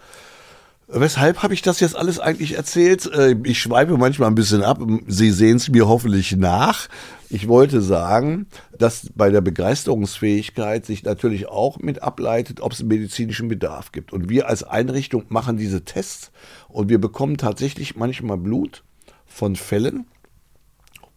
[0.95, 3.07] Weshalb habe ich das jetzt alles eigentlich erzählt?
[3.07, 4.79] Äh, ich schweife manchmal ein bisschen ab.
[5.07, 6.89] Sie sehen es mir hoffentlich nach.
[7.31, 13.49] Ich wollte sagen, dass bei der Begeisterungsfähigkeit sich natürlich auch mit ableitet, ob es medizinischen
[13.49, 14.13] Bedarf gibt.
[14.13, 16.31] Und wir als Einrichtung machen diese Tests
[16.69, 18.85] und wir bekommen tatsächlich manchmal Blut
[19.25, 20.05] von Fällen,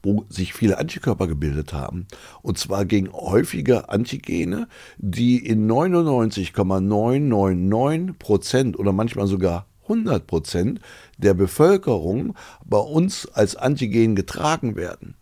[0.05, 2.07] wo sich viele Antikörper gebildet haben.
[2.41, 10.79] Und zwar gegen häufige Antigene, die in 99,999 Prozent oder manchmal sogar 100 Prozent
[11.17, 12.35] der Bevölkerung
[12.65, 15.15] bei uns als Antigen getragen werden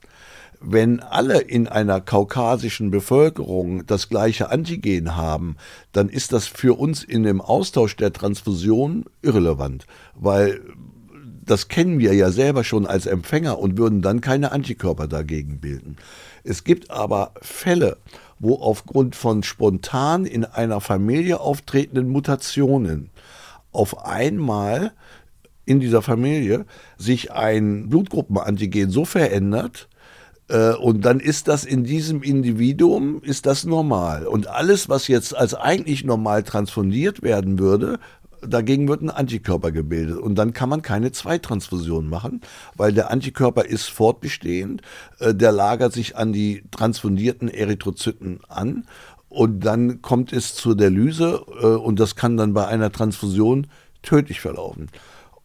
[0.66, 5.58] wenn alle in einer kaukasischen Bevölkerung das gleiche Antigen haben,
[5.92, 10.62] dann ist das für uns in dem Austausch der Transfusion irrelevant, weil
[11.46, 15.98] das kennen wir ja selber schon als Empfänger und würden dann keine Antikörper dagegen bilden.
[16.44, 17.98] Es gibt aber Fälle,
[18.40, 23.10] wo aufgrund von spontan in einer Familie auftretenden Mutationen
[23.72, 24.94] auf einmal
[25.66, 26.66] in dieser Familie
[26.98, 29.88] sich ein Blutgruppenantigen so verändert,
[30.50, 34.28] Äh, und dann ist das in diesem Individuum, ist das normal.
[34.28, 37.98] Und alles, was jetzt als eigentlich normal transfundiert werden würde,
[38.48, 40.18] dagegen wird ein Antikörper gebildet.
[40.18, 42.42] Und dann kann man keine Zweittransfusion machen,
[42.76, 44.82] weil der Antikörper ist fortbestehend,
[45.20, 48.86] äh, der lagert sich an die transfundierten Erythrozyten an
[49.30, 53.68] und dann kommt es zur Dialyse äh, und das kann dann bei einer Transfusion
[54.04, 54.90] tödlich verlaufen.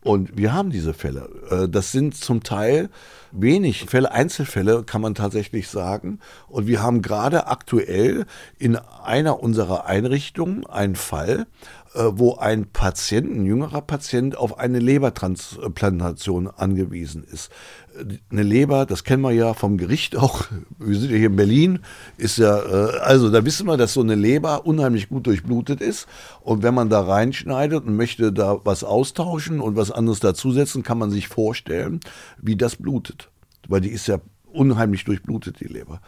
[0.02, 1.28] Und wir haben diese Fälle.
[1.50, 2.90] Äh, das sind zum Teil
[3.32, 6.20] wenig Fälle, Einzelfälle kann man tatsächlich sagen.
[6.48, 8.26] Und wir haben gerade aktuell
[8.58, 11.46] in einer unserer Einrichtungen einen Fall,
[12.04, 17.50] wo ein Patient, ein jüngerer Patient, auf eine Lebertransplantation angewiesen ist.
[18.30, 20.46] Eine Leber, das kennen wir ja vom Gericht auch,
[20.78, 21.80] wir sind ja hier in Berlin,
[22.16, 26.06] ist ja, äh, also da wissen wir, dass so eine Leber unheimlich gut durchblutet ist.
[26.40, 30.98] Und wenn man da reinschneidet und möchte da was austauschen und was anderes dazusetzen, kann
[30.98, 32.00] man sich vorstellen,
[32.40, 33.30] wie das blutet.
[33.66, 34.18] Weil die ist ja
[34.52, 36.00] unheimlich durchblutet, die Leber.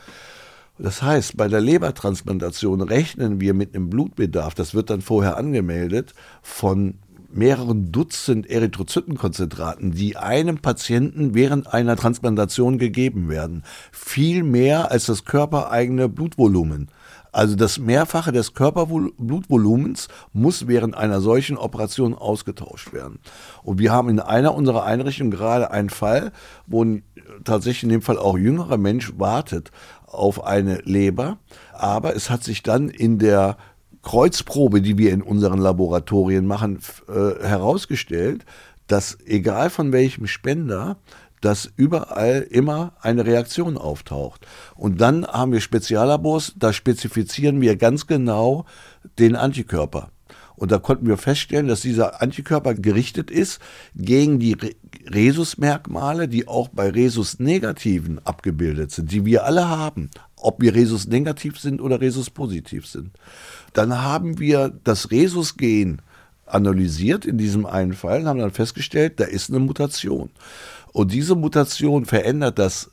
[0.82, 6.14] Das heißt, bei der Lebertransplantation rechnen wir mit einem Blutbedarf, das wird dann vorher angemeldet,
[6.40, 6.94] von
[7.32, 13.62] mehreren Dutzend Erythrozytenkonzentraten, die einem Patienten während einer Transplantation gegeben werden.
[13.92, 16.88] Viel mehr als das körpereigene Blutvolumen.
[17.32, 23.20] Also das Mehrfache des Körperblutvolumens muss während einer solchen Operation ausgetauscht werden.
[23.62, 26.32] Und wir haben in einer unserer Einrichtungen gerade einen Fall,
[26.66, 26.84] wo
[27.44, 29.70] tatsächlich in dem Fall auch jüngerer Mensch wartet
[30.10, 31.38] auf eine Leber.
[31.72, 33.56] Aber es hat sich dann in der
[34.02, 38.44] Kreuzprobe, die wir in unseren Laboratorien machen, äh, herausgestellt,
[38.86, 40.96] dass egal von welchem Spender,
[41.40, 44.46] dass überall immer eine Reaktion auftaucht.
[44.74, 48.66] Und dann haben wir Speziallabors, da spezifizieren wir ganz genau
[49.18, 50.10] den Antikörper.
[50.60, 53.62] Und da konnten wir feststellen, dass dieser Antikörper gerichtet ist
[53.94, 54.58] gegen die
[55.10, 61.80] Rhesusmerkmale, die auch bei Rhesus-Negativen abgebildet sind, die wir alle haben, ob wir Rhesus-negativ sind
[61.80, 63.12] oder Rhesus-positiv sind.
[63.72, 66.02] Dann haben wir das Rhesus-Gen
[66.44, 70.28] analysiert in diesem einen Fall und haben dann festgestellt, da ist eine Mutation.
[70.92, 72.90] Und diese Mutation verändert das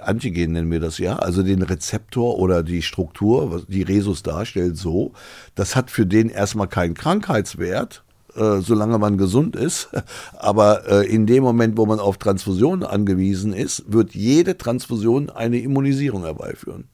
[0.00, 5.12] Antigen nennen wir das ja, also den Rezeptor oder die Struktur, die Resus darstellt, so.
[5.54, 8.02] Das hat für den erstmal keinen Krankheitswert,
[8.36, 9.88] äh, solange man gesund ist.
[10.38, 15.58] Aber äh, in dem Moment, wo man auf Transfusionen angewiesen ist, wird jede Transfusion eine
[15.58, 16.84] Immunisierung herbeiführen.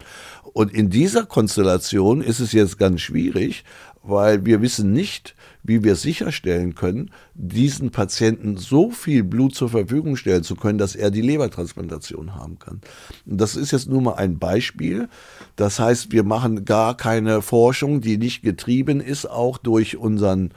[0.53, 3.65] Und in dieser Konstellation ist es jetzt ganz schwierig,
[4.03, 10.17] weil wir wissen nicht, wie wir sicherstellen können, diesen Patienten so viel Blut zur Verfügung
[10.17, 12.81] stellen zu können, dass er die Lebertransplantation haben kann.
[13.27, 15.09] Und das ist jetzt nur mal ein Beispiel.
[15.55, 20.53] Das heißt, wir machen gar keine Forschung, die nicht getrieben ist, auch durch unseren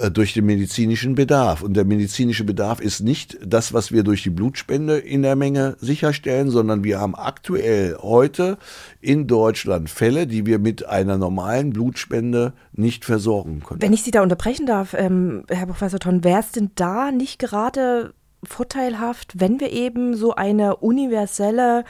[0.00, 1.62] äh, durch den medizinischen Bedarf.
[1.62, 5.76] Und der medizinische Bedarf ist nicht das, was wir durch die Blutspende in der Menge
[5.80, 8.58] sicherstellen, sondern wir haben aktuell heute
[9.00, 13.80] in Deutschland Fälle, die wir mit einer normalen Blutspende nicht versorgen können.
[13.80, 17.38] Wenn ich Sie da unterbrechen darf, ähm, Herr Professor Ton, wäre es denn da nicht
[17.38, 18.14] gerade
[18.44, 21.84] vorteilhaft, wenn wir eben so eine universelle,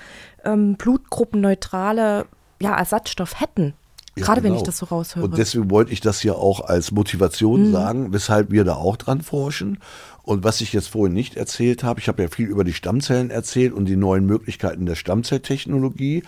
[0.45, 2.27] ähm, blutgruppenneutrale
[2.61, 3.75] ja, Ersatzstoff hätten?
[4.17, 4.53] Ja, Gerade genau.
[4.53, 4.67] wenn ich genau.
[4.67, 5.25] das so raushöre.
[5.27, 7.73] Und deswegen wollte ich das ja auch als Motivation mhm.
[7.73, 9.79] sagen, weshalb wir da auch dran forschen.
[10.27, 13.31] Und was ich jetzt vorhin nicht erzählt habe, ich habe ja viel über die Stammzellen
[13.31, 16.25] erzählt und die neuen Möglichkeiten der Stammzelltechnologie.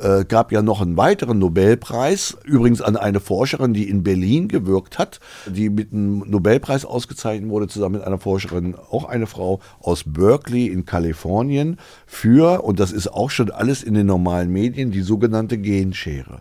[0.00, 5.00] Äh, gab ja noch einen weiteren Nobelpreis, übrigens an eine Forscherin, die in Berlin gewirkt
[5.00, 10.04] hat, die mit einem Nobelpreis ausgezeichnet wurde, zusammen mit einer Forscherin, auch eine Frau aus
[10.06, 15.02] Berkeley in Kalifornien, für, und das ist auch schon alles in den normalen Medien, die
[15.02, 16.40] sogenannte Genschere.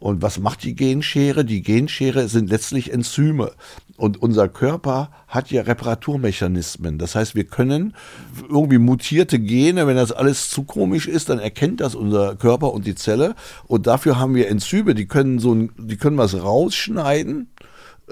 [0.00, 1.44] Und was macht die Genschere?
[1.44, 3.52] Die Genschere sind letztlich Enzyme.
[3.98, 6.96] Und unser Körper hat ja Reparaturmechanismen.
[6.96, 7.94] Das heißt, wir können
[8.48, 12.86] irgendwie mutierte Gene, wenn das alles zu komisch ist, dann erkennt das unser Körper und
[12.86, 13.34] die Zelle.
[13.66, 17.48] Und dafür haben wir Enzyme, die können so, die können was rausschneiden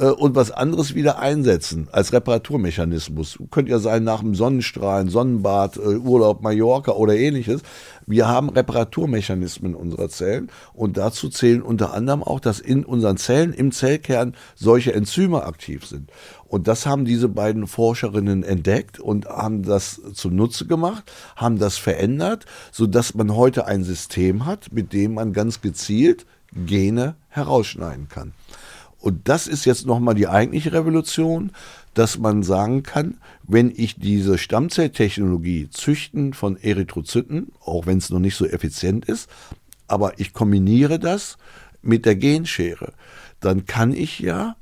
[0.06, 3.38] und was anderes wieder einsetzen als Reparaturmechanismus.
[3.50, 7.62] Könnte ja sein nach dem Sonnenstrahlen, Sonnenbad, äh, Urlaub Mallorca oder ähnliches.
[8.06, 13.52] Wir haben Reparaturmechanismen unserer Zellen und dazu zählen unter anderem auch, dass in unseren Zellen
[13.52, 16.10] im Zellkern solche Enzyme aktiv sind.
[16.46, 22.46] Und das haben diese beiden Forscherinnen entdeckt und haben das zunutze gemacht, haben das verändert,
[22.72, 26.24] sodass man heute ein System hat, mit dem man ganz gezielt
[26.54, 28.32] Gene herausschneiden kann.
[29.00, 31.52] Und das ist jetzt nochmal die eigentliche Revolution,
[31.94, 38.18] dass man sagen kann, wenn ich diese Stammzelltechnologie Züchten von Erythrozyten, auch wenn es noch
[38.18, 39.28] nicht so effizient ist,
[39.86, 41.38] aber ich kombiniere das
[41.80, 42.92] mit der Genschere,
[43.40, 44.56] dann kann ich ja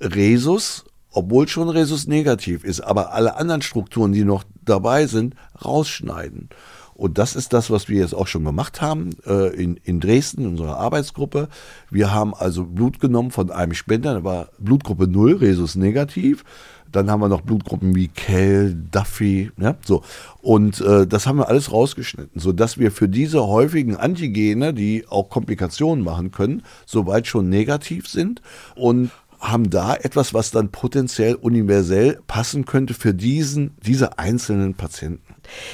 [0.00, 5.34] Resus, obwohl schon Resus negativ ist, aber alle anderen Strukturen, die noch dabei sind,
[5.64, 6.50] rausschneiden.
[6.94, 10.42] Und das ist das, was wir jetzt auch schon gemacht haben äh, in, in Dresden,
[10.42, 11.48] in unserer Arbeitsgruppe.
[11.90, 16.44] Wir haben also Blut genommen von einem Spender, da war Blutgruppe 0, Resus negativ.
[16.92, 20.04] Dann haben wir noch Blutgruppen wie Kell, Duffy, ja, so.
[20.42, 25.28] Und äh, das haben wir alles rausgeschnitten, sodass wir für diese häufigen Antigene, die auch
[25.28, 28.42] Komplikationen machen können, soweit schon negativ sind
[28.76, 35.23] und haben da etwas, was dann potenziell universell passen könnte für diesen, diese einzelnen Patienten.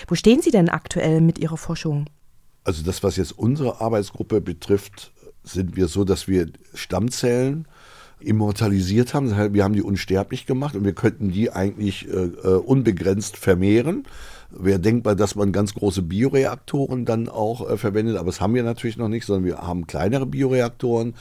[0.08, 2.06] Wo stehen Sie denn aktuell mit Ihrer Forschung?
[2.64, 5.12] Also das, was jetzt unsere Arbeitsgruppe betrifft,
[5.42, 7.66] sind wir so, dass wir Stammzellen
[8.20, 9.54] immortalisiert haben.
[9.54, 14.04] Wir haben die unsterblich gemacht und wir könnten die eigentlich äh, äh, unbegrenzt vermehren.
[14.50, 18.62] Wäre denkbar, dass man ganz große Bioreaktoren dann auch äh, verwendet, aber das haben wir
[18.62, 21.14] natürlich noch nicht, sondern wir haben kleinere Bioreaktoren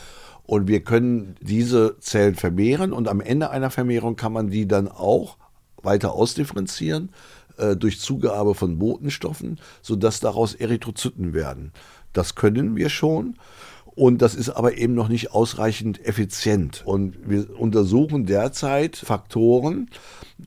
[0.43, 4.87] und wir können diese Zellen vermehren und am Ende einer Vermehrung kann man die dann
[4.87, 5.37] auch
[5.81, 7.11] weiter ausdifferenzieren
[7.59, 11.71] äh, durch Zugabe von Botenstoffen, sodass daraus Erythrozyten werden.
[12.13, 13.35] Das können wir schon.
[13.99, 16.83] Und das ist aber eben noch nicht ausreichend effizient.
[16.85, 19.89] Und wir untersuchen derzeit Faktoren,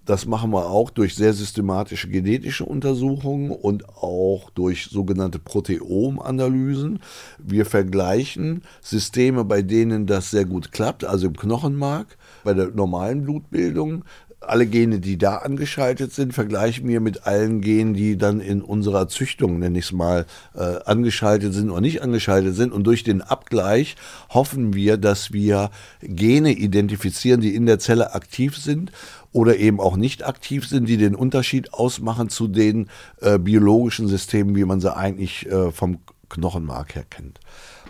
[0.07, 7.01] das machen wir auch durch sehr systematische genetische Untersuchungen und auch durch sogenannte Proteomanalysen.
[7.39, 13.23] Wir vergleichen Systeme, bei denen das sehr gut klappt, also im Knochenmark, bei der normalen
[13.23, 14.05] Blutbildung
[14.47, 19.09] alle Gene, die da angeschaltet sind, vergleichen wir mit allen Genen, die dann in unserer
[19.09, 22.73] Züchtung, nenne ich es mal, äh, angeschaltet sind oder nicht angeschaltet sind.
[22.73, 23.97] Und durch den Abgleich
[24.31, 25.71] hoffen wir, dass wir
[26.01, 28.93] Gene identifizieren, die in der Zelle aktiv sind
[29.33, 32.89] oder eben auch nicht aktiv sind, die den Unterschied ausmachen zu den
[33.21, 37.41] äh, biologischen Systemen, wie man sie eigentlich äh, vom Knochenmark her kennt.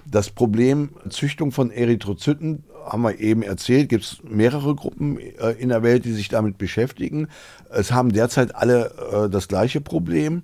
[0.06, 5.68] Das Problem Züchtung von Erythrozyten haben wir eben erzählt, gibt es mehrere Gruppen äh, in
[5.68, 7.28] der Welt, die sich damit beschäftigen.
[7.70, 10.42] Es haben derzeit alle äh, das gleiche Problem.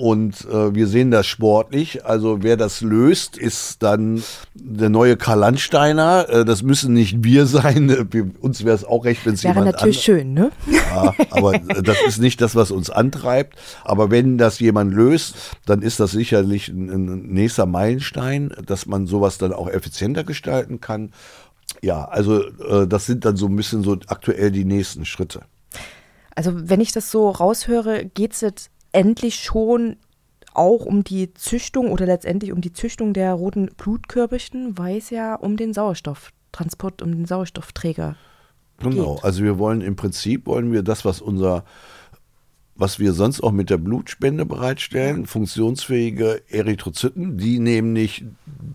[0.00, 2.06] Und äh, wir sehen das sportlich.
[2.06, 4.22] Also wer das löst, ist dann
[4.54, 6.26] der neue Karl Landsteiner.
[6.30, 8.08] Äh, das müssen nicht wir sein.
[8.10, 10.52] Wir, uns wäre es auch recht, wenn es jemand Wäre natürlich schön, ne?
[10.70, 13.58] Ja, aber das ist nicht das, was uns antreibt.
[13.84, 15.34] Aber wenn das jemand löst,
[15.66, 20.80] dann ist das sicherlich ein, ein nächster Meilenstein, dass man sowas dann auch effizienter gestalten
[20.80, 21.12] kann.
[21.82, 25.42] Ja, also äh, das sind dann so ein bisschen so aktuell die nächsten Schritte.
[26.34, 29.96] Also wenn ich das so raushöre, geht es jetzt endlich schon
[30.52, 35.34] auch um die Züchtung oder letztendlich um die Züchtung der roten Blutkörperchen, weil es ja
[35.34, 38.16] um den Sauerstofftransport, um den Sauerstoffträger
[38.78, 39.24] Genau, geht.
[39.24, 41.64] also wir wollen im Prinzip, wollen wir das, was unser
[42.80, 48.24] was wir sonst auch mit der Blutspende bereitstellen, funktionsfähige Erythrozyten, die nämlich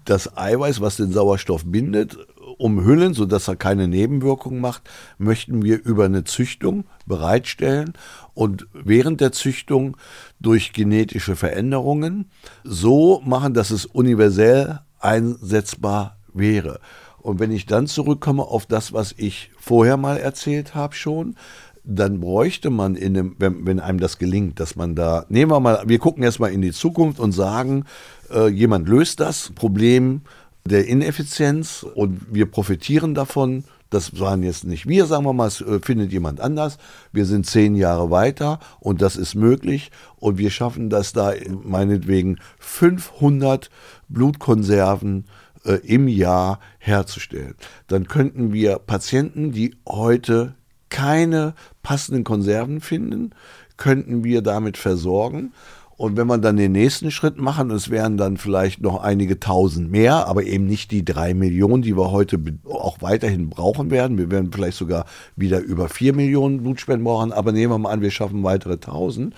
[0.05, 2.15] das Eiweiß, was den Sauerstoff bindet,
[2.57, 4.83] umhüllen, sodass er keine Nebenwirkungen macht,
[5.17, 7.93] möchten wir über eine Züchtung bereitstellen
[8.33, 9.97] und während der Züchtung
[10.39, 12.29] durch genetische Veränderungen
[12.63, 16.79] so machen, dass es universell einsetzbar wäre.
[17.17, 21.35] Und wenn ich dann zurückkomme auf das, was ich vorher mal erzählt habe schon,
[21.83, 25.59] dann bräuchte man in dem, wenn, wenn einem das gelingt, dass man da, nehmen wir
[25.59, 27.85] mal, wir gucken erstmal in die Zukunft und sagen,
[28.33, 30.21] äh, jemand löst das Problem
[30.67, 33.63] der Ineffizienz und wir profitieren davon.
[33.91, 36.77] Das waren jetzt nicht wir, sagen wir mal, es äh, findet jemand anders.
[37.13, 42.39] Wir sind zehn Jahre weiter und das ist möglich und wir schaffen das da meinetwegen
[42.59, 43.69] 500
[44.09, 45.25] Blutkonserven
[45.65, 47.55] äh, im Jahr herzustellen.
[47.87, 50.55] Dann könnten wir Patienten, die heute
[50.89, 51.53] keine
[51.83, 53.31] passenden Konserven finden,
[53.77, 55.53] könnten wir damit versorgen
[55.97, 59.89] und wenn wir dann den nächsten Schritt machen, es wären dann vielleicht noch einige tausend
[59.89, 64.17] mehr, aber eben nicht die drei Millionen, die wir heute auch weiterhin brauchen werden.
[64.17, 65.05] Wir werden vielleicht sogar
[65.37, 69.33] wieder über vier Millionen Blutspenden brauchen, aber nehmen wir mal an, wir schaffen weitere tausend.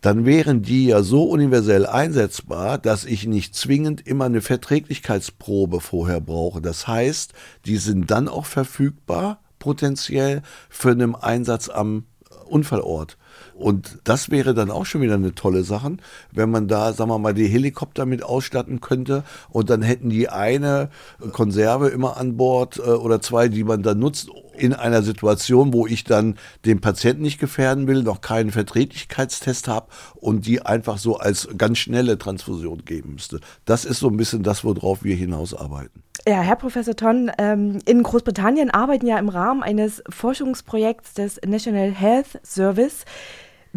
[0.00, 6.20] Dann wären die ja so universell einsetzbar, dass ich nicht zwingend immer eine Verträglichkeitsprobe vorher
[6.20, 6.62] brauche.
[6.62, 7.34] Das heißt,
[7.66, 12.04] die sind dann auch verfügbar, potenziell für einen Einsatz am
[12.46, 13.18] Unfallort.
[13.58, 15.96] Und das wäre dann auch schon wieder eine tolle Sache,
[16.30, 20.28] wenn man da, sagen wir mal, die Helikopter mit ausstatten könnte und dann hätten die
[20.28, 20.90] eine
[21.32, 24.28] Konserve immer an Bord äh, oder zwei, die man dann nutzt
[24.58, 29.86] in einer Situation, wo ich dann den Patienten nicht gefährden will, noch keinen Verträglichkeitstest habe
[30.14, 33.40] und die einfach so als ganz schnelle Transfusion geben müsste.
[33.64, 36.02] Das ist so ein bisschen das, worauf wir hinausarbeiten.
[36.26, 41.92] Ja, Herr Professor Tonn, ähm, in Großbritannien arbeiten ja im Rahmen eines Forschungsprojekts des National
[41.92, 43.04] Health Service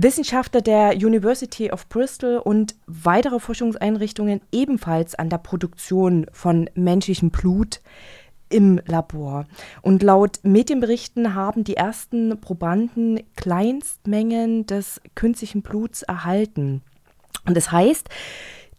[0.02, 7.82] Wissenschaftler der University of Bristol und weitere Forschungseinrichtungen ebenfalls an der Produktion von menschlichem Blut
[8.48, 9.46] im Labor.
[9.82, 16.82] Und laut Medienberichten haben die ersten Probanden Kleinstmengen des künstlichen Bluts erhalten.
[17.46, 18.08] Und das heißt,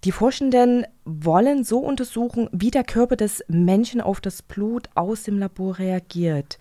[0.04, 5.38] die Forschenden wollen so untersuchen, wie der Körper des Menschen auf das Blut aus dem
[5.38, 6.58] Labor reagiert.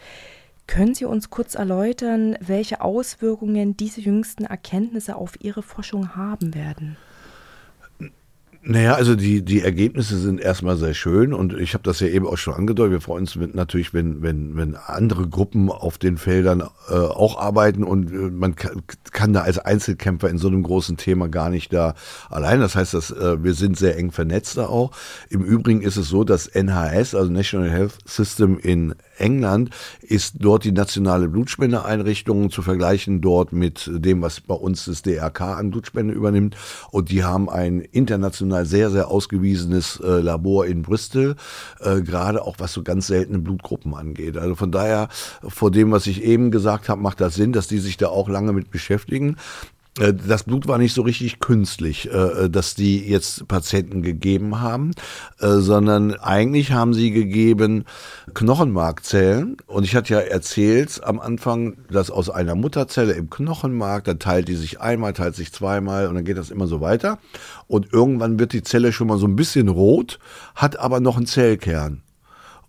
[0.70, 6.96] Können Sie uns kurz erläutern, welche Auswirkungen diese jüngsten Erkenntnisse auf Ihre Forschung haben werden?
[8.62, 12.28] Naja, also die, die Ergebnisse sind erstmal sehr schön und ich habe das ja eben
[12.28, 12.92] auch schon angedeutet.
[12.92, 17.40] Wir freuen uns mit, natürlich, wenn, wenn, wenn andere Gruppen auf den Feldern äh, auch
[17.40, 21.74] arbeiten und äh, man kann, da als Einzelkämpfer in so einem großen Thema gar nicht
[21.74, 21.96] da
[22.30, 22.60] allein.
[22.60, 24.92] Das heißt, dass, äh, wir sind sehr eng vernetzt da auch.
[25.30, 29.70] Im Übrigen ist es so, dass NHS, also National Health System in England,
[30.02, 35.42] ist dort die nationale Blutspendeeinrichtung zu vergleichen dort mit dem, was bei uns das DRK
[35.58, 36.56] an Blutspende übernimmt.
[36.92, 41.36] Und die haben ein international sehr, sehr ausgewiesenes äh, Labor in Bristol,
[41.80, 44.38] äh, gerade auch was so ganz seltene Blutgruppen angeht.
[44.38, 45.10] Also von daher,
[45.48, 48.30] vor dem, was ich eben gesagt habe, macht das Sinn, dass die sich da auch
[48.30, 49.38] lange mit beschäftigen.
[49.98, 54.92] Äh, das Blut war nicht so richtig künstlich, äh, dass die jetzt Patienten gegeben haben,
[55.40, 57.86] äh, sondern eigentlich haben sie gegeben
[58.34, 59.58] Knochenmarkzellen.
[59.68, 64.48] Und ich hatte ja erzählt am Anfang, dass aus einer Mutterzelle im Knochenmark, da teilt
[64.48, 67.20] die sich einmal, teilt sich zweimal und dann geht das immer so weiter.
[67.68, 70.20] Und irgendwann wird die Zelle schon mal so ein bisschen rot,
[70.56, 72.02] hat aber noch einen Zellkern.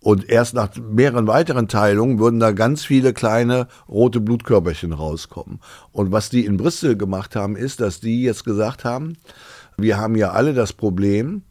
[0.01, 5.61] Und erst nach mehreren weiteren Teilungen würden da ganz viele kleine rote Blutkörperchen rauskommen.
[5.93, 9.19] Und was die in Bristol gemacht haben, ist, dass die jetzt gesagt haben,
[9.77, 11.43] wir haben ja alle das Problem,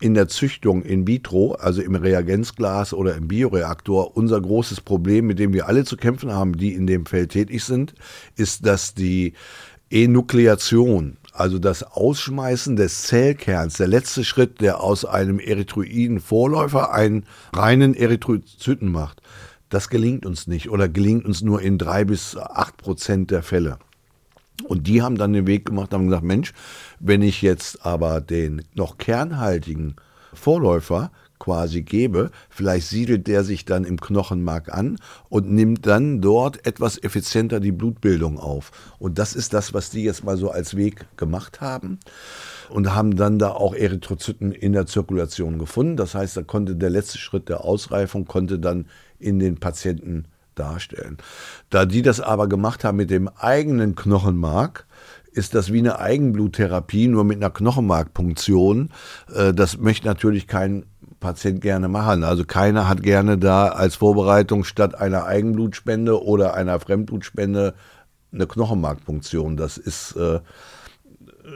[0.00, 5.38] in der Züchtung in vitro, also im Reagenzglas oder im Bioreaktor, unser großes Problem, mit
[5.38, 7.94] dem wir alle zu kämpfen haben, die in dem Feld tätig sind,
[8.36, 9.32] ist, dass die
[9.88, 17.26] Enukleation, also das Ausschmeißen des Zellkerns, der letzte Schritt, der aus einem erythroiden Vorläufer einen
[17.52, 19.22] reinen Erythrozyten macht,
[19.68, 23.78] das gelingt uns nicht oder gelingt uns nur in drei bis acht Prozent der Fälle.
[24.64, 26.52] Und die haben dann den Weg gemacht, haben gesagt, Mensch,
[26.98, 29.96] wenn ich jetzt aber den noch kernhaltigen
[30.32, 36.66] Vorläufer quasi gebe, vielleicht siedelt der sich dann im Knochenmark an und nimmt dann dort
[36.66, 38.70] etwas effizienter die Blutbildung auf.
[38.98, 41.98] Und das ist das, was die jetzt mal so als Weg gemacht haben
[42.68, 45.96] und haben dann da auch Erythrozyten in der Zirkulation gefunden.
[45.96, 48.86] Das heißt, da konnte der letzte Schritt der Ausreifung konnte dann
[49.18, 51.18] in den Patienten darstellen.
[51.70, 54.86] Da die das aber gemacht haben mit dem eigenen Knochenmark,
[55.36, 58.90] ist das wie eine Eigenbluttherapie, nur mit einer Knochenmarkpunktion.
[59.34, 60.86] Äh, das möchte natürlich kein
[61.20, 62.24] Patient gerne machen.
[62.24, 67.74] Also keiner hat gerne da als Vorbereitung statt einer Eigenblutspende oder einer Fremdblutspende
[68.32, 69.56] eine Knochenmarkpunktion.
[69.56, 70.40] Das ist, äh,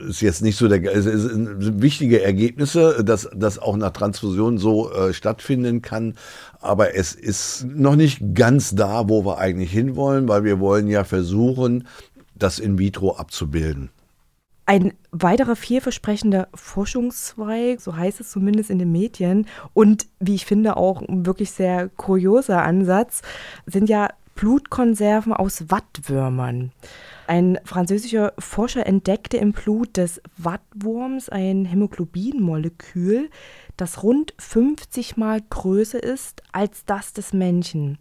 [0.09, 4.93] ist jetzt nicht so der, es sind wichtige Ergebnisse, dass das auch nach Transfusion so
[4.93, 6.15] äh, stattfinden kann.
[6.61, 11.05] Aber es ist noch nicht ganz da, wo wir eigentlich hinwollen, weil wir wollen ja
[11.05, 11.87] versuchen,
[12.35, 13.91] das in vitro abzubilden.
[14.71, 20.77] Ein weiterer vielversprechender Forschungszweig, so heißt es zumindest in den Medien, und wie ich finde
[20.77, 23.23] auch ein wirklich sehr kurioser Ansatz,
[23.67, 26.71] sind ja Blutkonserven aus Wattwürmern.
[27.27, 33.29] Ein französischer Forscher entdeckte im Blut des Wattwurms ein Hämoglobinmolekül,
[33.77, 37.99] das rund 50 mal größer ist als das des Menschen.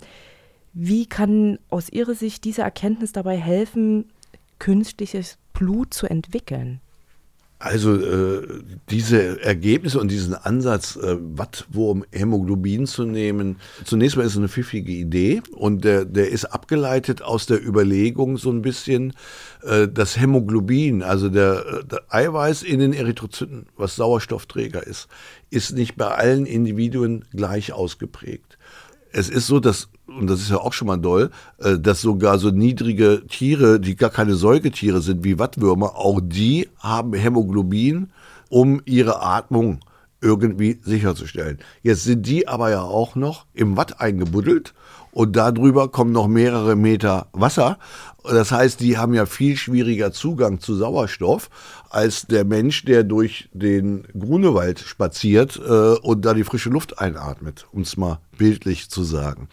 [0.74, 4.12] Wie kann aus Ihrer Sicht diese Erkenntnis dabei helfen,
[4.60, 6.80] künstliches Blut zu entwickeln?
[7.62, 8.42] Also äh,
[8.90, 14.48] diese Ergebnisse und diesen Ansatz, äh, Wattwurm Hämoglobin zu nehmen, zunächst mal ist es eine
[14.48, 19.12] pfiffige Idee und der, der ist abgeleitet aus der Überlegung so ein bisschen,
[19.64, 25.10] äh, das Hämoglobin, also der, der Eiweiß in den Erythrozyten, was Sauerstoffträger ist,
[25.50, 28.58] ist nicht bei allen Individuen gleich ausgeprägt.
[29.12, 31.30] Es ist so, dass und das ist ja auch schon mal doll,
[31.60, 36.70] äh, dass sogar so niedrige Tiere, die gar keine Säugetiere sind, wie Wattwürmer, auch die
[36.80, 38.12] haben Hämoglobin,
[38.50, 39.80] um ihre Atmung
[40.22, 41.60] irgendwie sicherzustellen.
[41.82, 44.74] Jetzt sind die aber ja auch noch im Watt eingebuddelt
[45.12, 47.78] und darüber kommen noch mehrere Meter Wasser.
[48.24, 51.50] Das heißt, die haben ja viel schwieriger Zugang zu Sauerstoff
[51.90, 57.68] als der Mensch, der durch den Grunewald spaziert äh, und da die frische Luft einatmet,
[57.72, 59.50] um es mal bildlich zu sagen.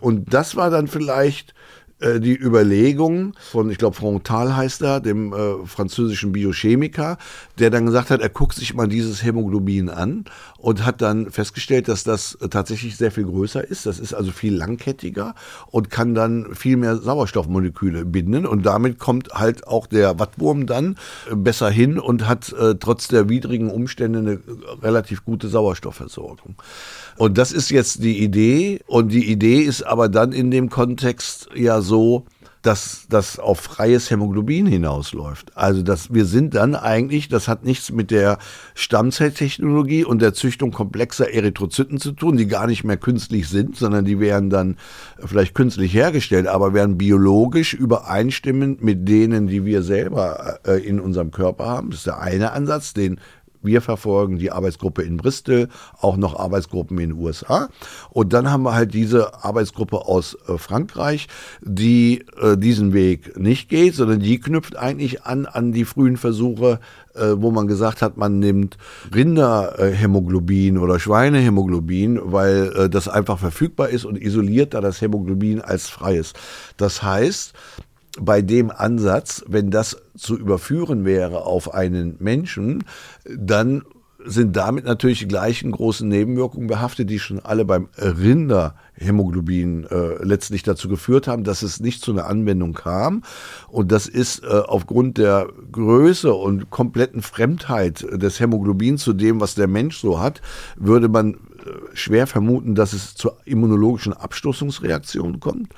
[0.00, 1.54] Und das war dann vielleicht
[2.00, 7.18] äh, die Überlegung von, ich glaube, Frontal heißt er, dem äh, französischen Biochemiker,
[7.58, 10.24] der dann gesagt hat, er guckt sich mal dieses Hämoglobin an
[10.58, 13.86] und hat dann festgestellt, dass das äh, tatsächlich sehr viel größer ist.
[13.86, 15.34] Das ist also viel langkettiger
[15.70, 18.46] und kann dann viel mehr Sauerstoffmoleküle binden.
[18.46, 20.96] Und damit kommt halt auch der Wattwurm dann
[21.30, 24.40] äh, besser hin und hat äh, trotz der widrigen Umstände eine
[24.82, 26.56] relativ gute Sauerstoffversorgung.
[27.16, 28.80] Und das ist jetzt die Idee.
[28.86, 32.26] Und die Idee ist aber dann in dem Kontext ja so,
[32.64, 35.52] dass das auf freies Hämoglobin hinausläuft.
[35.54, 38.38] Also dass wir sind dann eigentlich, das hat nichts mit der
[38.74, 44.06] Stammzelltechnologie und der Züchtung komplexer Erythrozyten zu tun, die gar nicht mehr künstlich sind, sondern
[44.06, 44.76] die werden dann
[45.18, 51.32] vielleicht künstlich hergestellt, aber werden biologisch übereinstimmend mit denen, die wir selber äh, in unserem
[51.32, 51.90] Körper haben.
[51.90, 53.20] Das ist der eine Ansatz, den
[53.64, 55.68] wir verfolgen die Arbeitsgruppe in Bristol,
[56.00, 57.68] auch noch Arbeitsgruppen in den USA.
[58.10, 61.28] Und dann haben wir halt diese Arbeitsgruppe aus äh, Frankreich,
[61.62, 66.80] die äh, diesen Weg nicht geht, sondern die knüpft eigentlich an an die frühen Versuche,
[67.14, 68.76] äh, wo man gesagt hat, man nimmt
[69.14, 75.88] Rinderhämoglobin oder Schweinehämoglobin, weil äh, das einfach verfügbar ist und isoliert da das Hämoglobin als
[75.88, 76.32] freies.
[76.76, 77.54] Das heißt,
[78.20, 82.84] bei dem Ansatz, wenn das zu überführen wäre auf einen Menschen,
[83.26, 83.82] dann
[84.24, 90.62] sind damit natürlich die gleichen großen Nebenwirkungen behaftet, die schon alle beim Rinderhämoglobin äh, letztlich
[90.62, 93.22] dazu geführt haben, dass es nicht zu einer Anwendung kam.
[93.68, 99.54] Und das ist äh, aufgrund der Größe und kompletten Fremdheit des Hämoglobins zu dem, was
[99.54, 100.40] der Mensch so hat,
[100.76, 101.36] würde man äh,
[101.92, 105.68] schwer vermuten, dass es zu immunologischen Abstoßungsreaktionen kommt.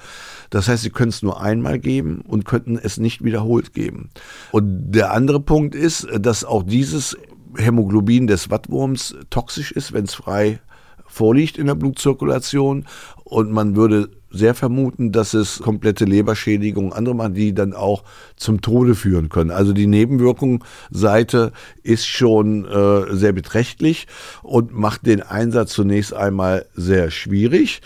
[0.51, 4.11] Das heißt, sie können es nur einmal geben und könnten es nicht wiederholt geben.
[4.53, 7.17] Und der andere Punkt ist, dass auch dieses
[7.57, 10.61] Hämoglobin des Wattwurms toxisch ist, wenn es frei
[11.07, 12.87] vorliegt in der Blutzirkulation.
[13.25, 18.05] Und man würde sehr vermuten, dass es komplette Leberschädigungen, andere machen, die dann auch
[18.37, 19.51] zum Tode führen können.
[19.51, 24.07] Also die Nebenwirkungsseite ist schon äh, sehr beträchtlich
[24.43, 27.81] und macht den Einsatz zunächst einmal sehr schwierig.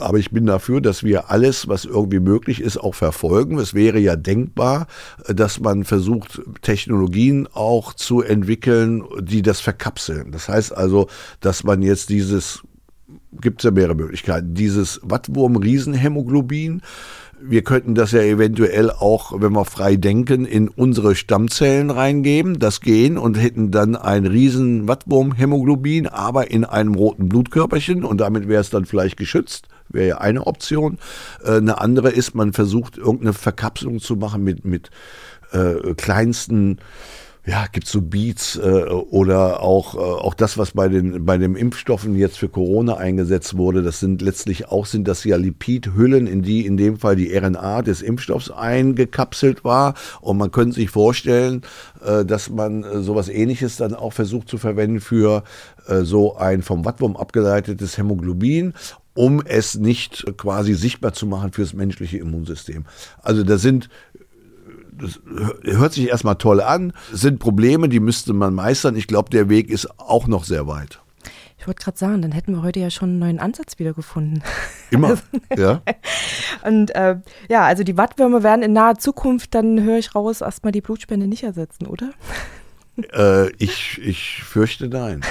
[0.00, 3.58] Aber ich bin dafür, dass wir alles, was irgendwie möglich ist, auch verfolgen.
[3.58, 4.86] Es wäre ja denkbar,
[5.28, 10.32] dass man versucht, Technologien auch zu entwickeln, die das verkapseln.
[10.32, 11.08] Das heißt also,
[11.40, 12.62] dass man jetzt dieses
[13.40, 14.54] gibt es ja mehrere Möglichkeiten.
[14.54, 16.82] Dieses Wattwurm-Riesenhämoglobin,
[17.40, 22.80] wir könnten das ja eventuell auch, wenn wir frei denken, in unsere Stammzellen reingeben, das
[22.80, 28.60] gehen und hätten dann ein riesen Wattwurm-Hämoglobin, aber in einem roten Blutkörperchen und damit wäre
[28.60, 29.68] es dann vielleicht geschützt.
[29.88, 30.98] Wäre ja eine Option.
[31.44, 34.90] Äh, eine andere ist, man versucht irgendeine Verkapselung zu machen mit, mit
[35.52, 36.78] äh, kleinsten
[37.46, 41.56] ja, gibt so Beats äh, oder auch, äh, auch das, was bei den, bei den
[41.56, 46.40] Impfstoffen jetzt für Corona eingesetzt wurde, das sind letztlich auch, sind das ja Lipidhüllen, in
[46.40, 49.94] die in dem Fall die RNA des Impfstoffs eingekapselt war.
[50.22, 51.62] Und man könnte sich vorstellen,
[52.02, 55.44] äh, dass man äh, sowas ähnliches dann auch versucht zu verwenden für
[55.86, 58.72] äh, so ein vom Wattwurm abgeleitetes Hämoglobin
[59.14, 62.84] um es nicht quasi sichtbar zu machen fürs menschliche Immunsystem.
[63.22, 63.88] Also da sind
[64.96, 65.20] das
[65.64, 68.94] hört sich erstmal toll an, sind Probleme, die müsste man meistern.
[68.94, 71.00] Ich glaube, der Weg ist auch noch sehr weit.
[71.58, 74.42] Ich wollte gerade sagen, dann hätten wir heute ja schon einen neuen Ansatz wiedergefunden.
[74.90, 75.22] Immer, also,
[75.56, 75.82] ja.
[76.62, 77.16] Und äh,
[77.48, 81.26] ja, also die Wattwürmer werden in naher Zukunft, dann höre ich raus, erstmal die Blutspende
[81.26, 82.10] nicht ersetzen, oder?
[83.12, 85.22] Äh, ich, ich fürchte nein.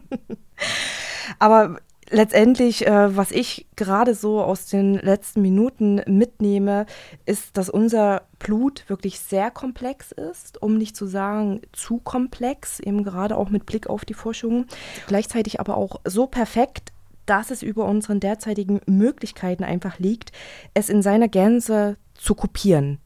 [1.38, 1.78] Aber
[2.12, 6.86] letztendlich, äh, was ich gerade so aus den letzten Minuten mitnehme,
[7.26, 13.02] ist, dass unser Blut wirklich sehr komplex ist, um nicht zu sagen zu komplex, eben
[13.02, 14.66] gerade auch mit Blick auf die Forschung.
[15.06, 16.92] Gleichzeitig aber auch so perfekt,
[17.26, 20.32] dass es über unseren derzeitigen Möglichkeiten einfach liegt,
[20.74, 22.98] es in seiner Gänze zu kopieren.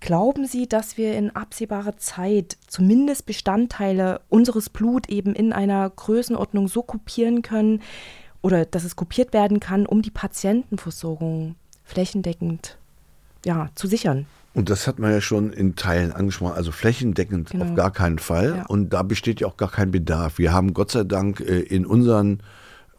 [0.00, 6.68] Glauben Sie, dass wir in absehbarer Zeit zumindest Bestandteile unseres Blut eben in einer Größenordnung
[6.68, 7.82] so kopieren können,
[8.42, 12.78] oder dass es kopiert werden kann, um die Patientenversorgung flächendeckend
[13.44, 14.26] ja, zu sichern.
[14.52, 17.66] Und das hat man ja schon in Teilen angesprochen, also flächendeckend genau.
[17.66, 18.56] auf gar keinen Fall.
[18.56, 18.66] Ja.
[18.66, 20.38] Und da besteht ja auch gar kein Bedarf.
[20.38, 22.40] Wir haben Gott sei Dank äh, in unseren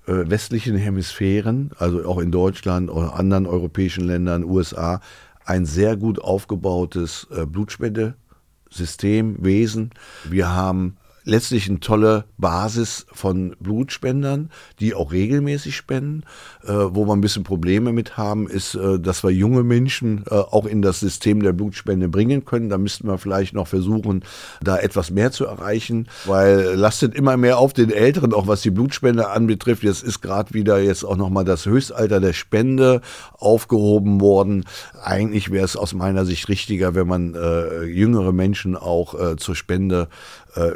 [0.07, 5.01] äh, westlichen Hemisphären, also auch in Deutschland oder anderen europäischen Ländern, USA,
[5.45, 9.91] ein sehr gut aufgebautes äh, Blutspendesystem, Wesen.
[10.23, 14.49] Wir haben letztlich eine tolle Basis von Blutspendern,
[14.79, 16.23] die auch regelmäßig spenden.
[16.63, 20.35] Äh, wo wir ein bisschen Probleme mit haben, ist, äh, dass wir junge Menschen äh,
[20.35, 22.69] auch in das System der Blutspende bringen können.
[22.69, 24.23] Da müssten wir vielleicht noch versuchen,
[24.61, 28.69] da etwas mehr zu erreichen, weil lastet immer mehr auf den Älteren, auch was die
[28.69, 29.83] Blutspende anbetrifft.
[29.83, 33.01] Jetzt ist gerade wieder jetzt auch nochmal das Höchstalter der Spende
[33.33, 34.65] aufgehoben worden.
[35.01, 39.55] Eigentlich wäre es aus meiner Sicht richtiger, wenn man äh, jüngere Menschen auch äh, zur
[39.55, 40.09] Spende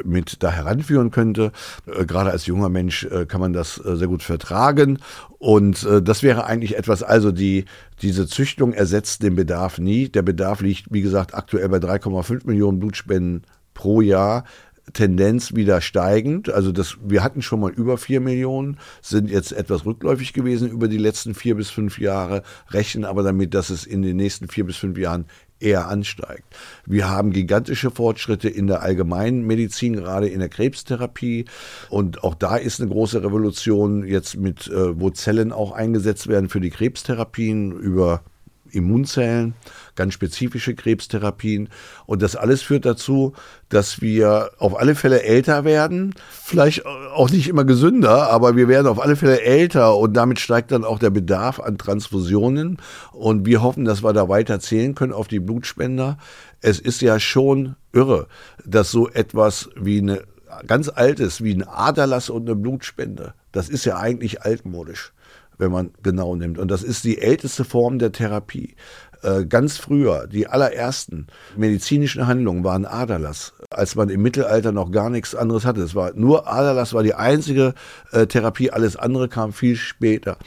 [0.04, 1.52] mit da heranführen könnte.
[1.86, 4.98] Äh, gerade als junger Mensch äh, kann man das sehr gut vertragen.
[5.38, 7.66] Und das wäre eigentlich etwas, also die,
[8.00, 10.08] diese Züchtung ersetzt den Bedarf nie.
[10.08, 13.42] Der Bedarf liegt, wie gesagt, aktuell bei 3,5 Millionen Blutspenden
[13.74, 14.44] pro Jahr
[14.92, 16.48] Tendenz wieder steigend.
[16.48, 20.88] Also das, wir hatten schon mal über vier Millionen, sind jetzt etwas rückläufig gewesen über
[20.88, 24.64] die letzten vier bis fünf Jahre, rechnen aber damit, dass es in den nächsten vier
[24.64, 25.26] bis fünf Jahren
[25.60, 26.44] eher ansteigt.
[26.84, 31.46] Wir haben gigantische Fortschritte in der allgemeinen Medizin, gerade in der Krebstherapie.
[31.88, 36.48] Und auch da ist eine große Revolution jetzt mit, äh, wo Zellen auch eingesetzt werden
[36.48, 38.22] für die Krebstherapien über
[38.70, 39.54] Immunzellen,
[39.96, 41.68] ganz spezifische Krebstherapien.
[42.06, 43.32] Und das alles führt dazu,
[43.68, 46.14] dass wir auf alle Fälle älter werden.
[46.30, 50.70] Vielleicht auch nicht immer gesünder, aber wir werden auf alle Fälle älter und damit steigt
[50.70, 52.78] dann auch der Bedarf an Transfusionen.
[53.12, 56.18] Und wir hoffen, dass wir da weiter zählen können auf die Blutspender.
[56.60, 58.28] Es ist ja schon irre,
[58.64, 60.22] dass so etwas wie eine
[60.66, 65.12] ganz altes, wie ein Aderlass und eine Blutspende, das ist ja eigentlich altmodisch
[65.58, 66.58] wenn man genau nimmt.
[66.58, 68.76] Und das ist die älteste Form der Therapie.
[69.22, 71.26] Äh, ganz früher, die allerersten
[71.56, 75.80] medizinischen Handlungen waren Aderlass, als man im Mittelalter noch gar nichts anderes hatte.
[75.82, 77.74] Es war nur Aderlass war die einzige
[78.12, 80.38] äh, Therapie, alles andere kam viel später.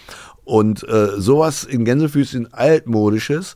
[0.43, 3.55] Und äh, sowas in Gänsefüßchen altmodisches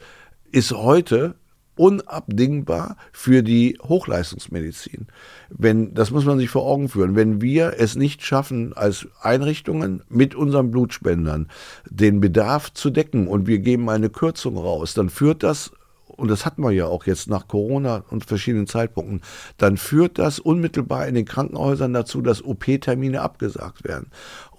[0.51, 1.35] ist heute
[1.75, 5.07] unabdingbar für die Hochleistungsmedizin.
[5.49, 10.03] Wenn, das muss man sich vor Augen führen, wenn wir es nicht schaffen, als Einrichtungen
[10.09, 11.49] mit unseren Blutspendern
[11.89, 15.71] den Bedarf zu decken und wir geben eine Kürzung raus, dann führt das
[16.15, 19.21] und das hatten wir ja auch jetzt nach Corona und verschiedenen Zeitpunkten,
[19.57, 24.11] dann führt das unmittelbar in den Krankenhäusern dazu, dass OP-Termine abgesagt werden.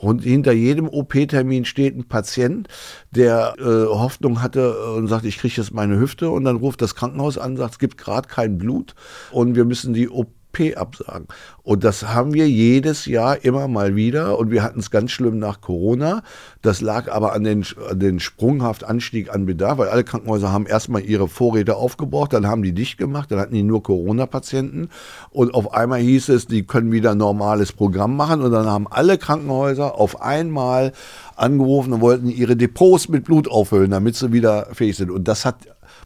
[0.04, 2.68] Und hinter jedem OP-Termin steht ein Patient,
[3.10, 6.30] der äh, Hoffnung hatte und sagt, ich kriege jetzt meine Hüfte.
[6.30, 8.94] Und dann ruft das Krankenhaus an, sagt, es gibt gerade kein Blut.
[9.32, 10.28] Und wir müssen die OP
[10.76, 11.26] absagen.
[11.62, 15.38] Und das haben wir jedes Jahr immer mal wieder und wir hatten es ganz schlimm
[15.38, 16.22] nach Corona.
[16.62, 20.66] Das lag aber an den, an den sprunghaft Anstieg an Bedarf, weil alle Krankenhäuser haben
[20.66, 24.88] erstmal ihre Vorräte aufgebraucht, dann haben die dicht gemacht, dann hatten die nur Corona-Patienten
[25.30, 28.86] und auf einmal hieß es, die können wieder ein normales Programm machen und dann haben
[28.88, 30.92] alle Krankenhäuser auf einmal
[31.36, 35.10] angerufen und wollten ihre Depots mit Blut auffüllen, damit sie wieder fähig sind.
[35.10, 35.56] Und das hat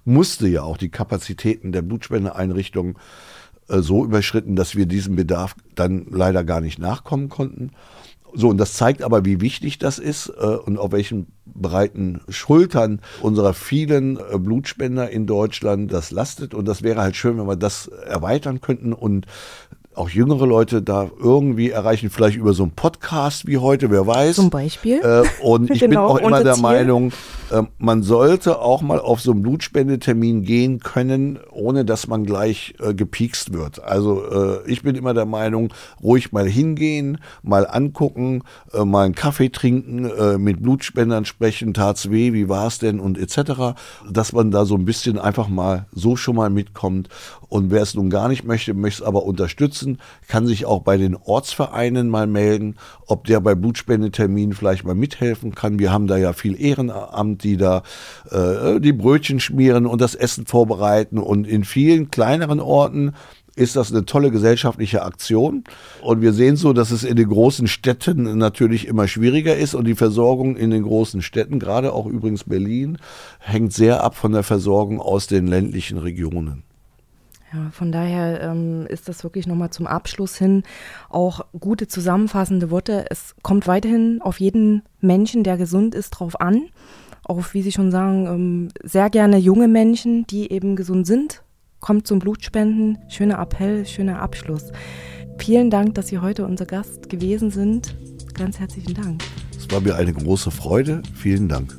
[0.05, 2.97] musste ja auch die Kapazitäten der Blutspendeeinrichtungen
[3.69, 7.71] so überschritten, dass wir diesem Bedarf dann leider gar nicht nachkommen konnten.
[8.35, 13.01] So, und das zeigt aber, wie wichtig das ist äh, und auf welchen breiten Schultern
[13.23, 16.55] unserer vielen äh, Blutspender in Deutschland das lastet.
[16.55, 19.27] Und das wäre halt schön, wenn wir das erweitern könnten und
[19.99, 24.37] auch jüngere Leute da irgendwie erreichen, vielleicht über so einen Podcast wie heute, wer weiß.
[24.37, 25.01] Zum Beispiel.
[25.03, 26.63] Äh, und ich genau, bin auch immer der Ziel.
[26.63, 27.13] Meinung,
[27.51, 32.75] äh, man sollte auch mal auf so einen Blutspendetermin gehen können, ohne dass man gleich
[32.81, 33.83] äh, gepiekst wird.
[33.83, 38.43] Also äh, ich bin immer der Meinung, ruhig mal hingehen, mal angucken,
[38.73, 43.19] äh, mal einen Kaffee trinken, äh, mit Blutspendern sprechen, tat's weh, wie war's denn und
[43.19, 43.75] etc.
[44.09, 47.09] Dass man da so ein bisschen einfach mal so schon mal mitkommt.
[47.49, 50.83] Und wer es nun gar nicht möchte, möchte es aber unterstützen unterstützen, kann sich auch
[50.83, 52.77] bei den Ortsvereinen mal melden,
[53.07, 55.79] ob der bei Blutspendeterminen vielleicht mal mithelfen kann.
[55.79, 57.83] Wir haben da ja viel Ehrenamt, die da
[58.31, 61.19] äh, die Brötchen schmieren und das Essen vorbereiten.
[61.19, 63.15] Und in vielen kleineren Orten
[63.57, 65.65] ist das eine tolle gesellschaftliche Aktion.
[66.03, 69.85] Und wir sehen so, dass es in den großen Städten natürlich immer schwieriger ist und
[69.87, 72.99] die Versorgung in den großen Städten, gerade auch übrigens Berlin,
[73.41, 76.68] hängt sehr ab von der Versorgung aus den ländlichen Regionen.
[77.53, 80.65] Ja, von daher ähm, ist das wirklich nochmal zum Abschluss hin
[81.09, 83.07] auch gute zusammenfassende Worte.
[83.09, 86.69] Es kommt weiterhin auf jeden Menschen, der gesund ist, drauf an.
[87.25, 91.43] Auf, wie Sie schon sagen, ähm, sehr gerne junge Menschen, die eben gesund sind.
[91.81, 92.99] Kommt zum Blutspenden.
[93.09, 94.71] Schöner Appell, schöner Abschluss.
[95.39, 97.95] Vielen Dank, dass Sie heute unser Gast gewesen sind.
[98.35, 99.23] Ganz herzlichen Dank.
[99.57, 101.03] Es war mir eine große Freude.
[101.15, 101.77] Vielen Dank.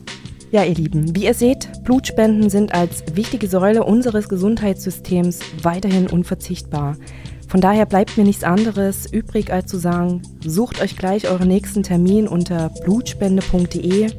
[0.51, 6.97] Ja, ihr Lieben, wie ihr seht, Blutspenden sind als wichtige Säule unseres Gesundheitssystems weiterhin unverzichtbar.
[7.47, 11.83] Von daher bleibt mir nichts anderes übrig, als zu sagen, sucht euch gleich euren nächsten
[11.83, 14.09] Termin unter blutspende.de.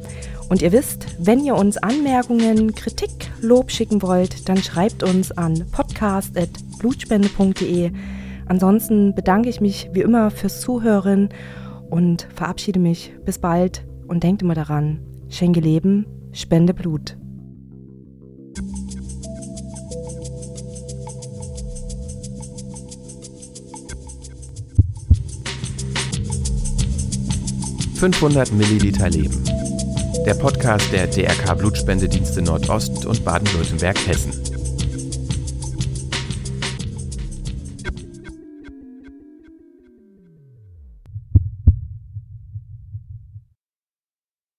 [0.47, 5.65] Und ihr wisst, wenn ihr uns Anmerkungen, Kritik, Lob schicken wollt, dann schreibt uns an
[5.69, 7.91] podcast.blutspende.de.
[8.45, 11.27] Ansonsten bedanke ich mich wie immer fürs Zuhören
[11.89, 13.11] und verabschiede mich.
[13.25, 17.17] Bis bald und denkt immer daran, schenke Leben, Spende Blut.
[27.95, 29.43] »500 Milliliter Leben«.
[30.25, 34.40] Der Podcast der DRK Blutspendedienste Nordost und Baden-Württemberg-Hessen.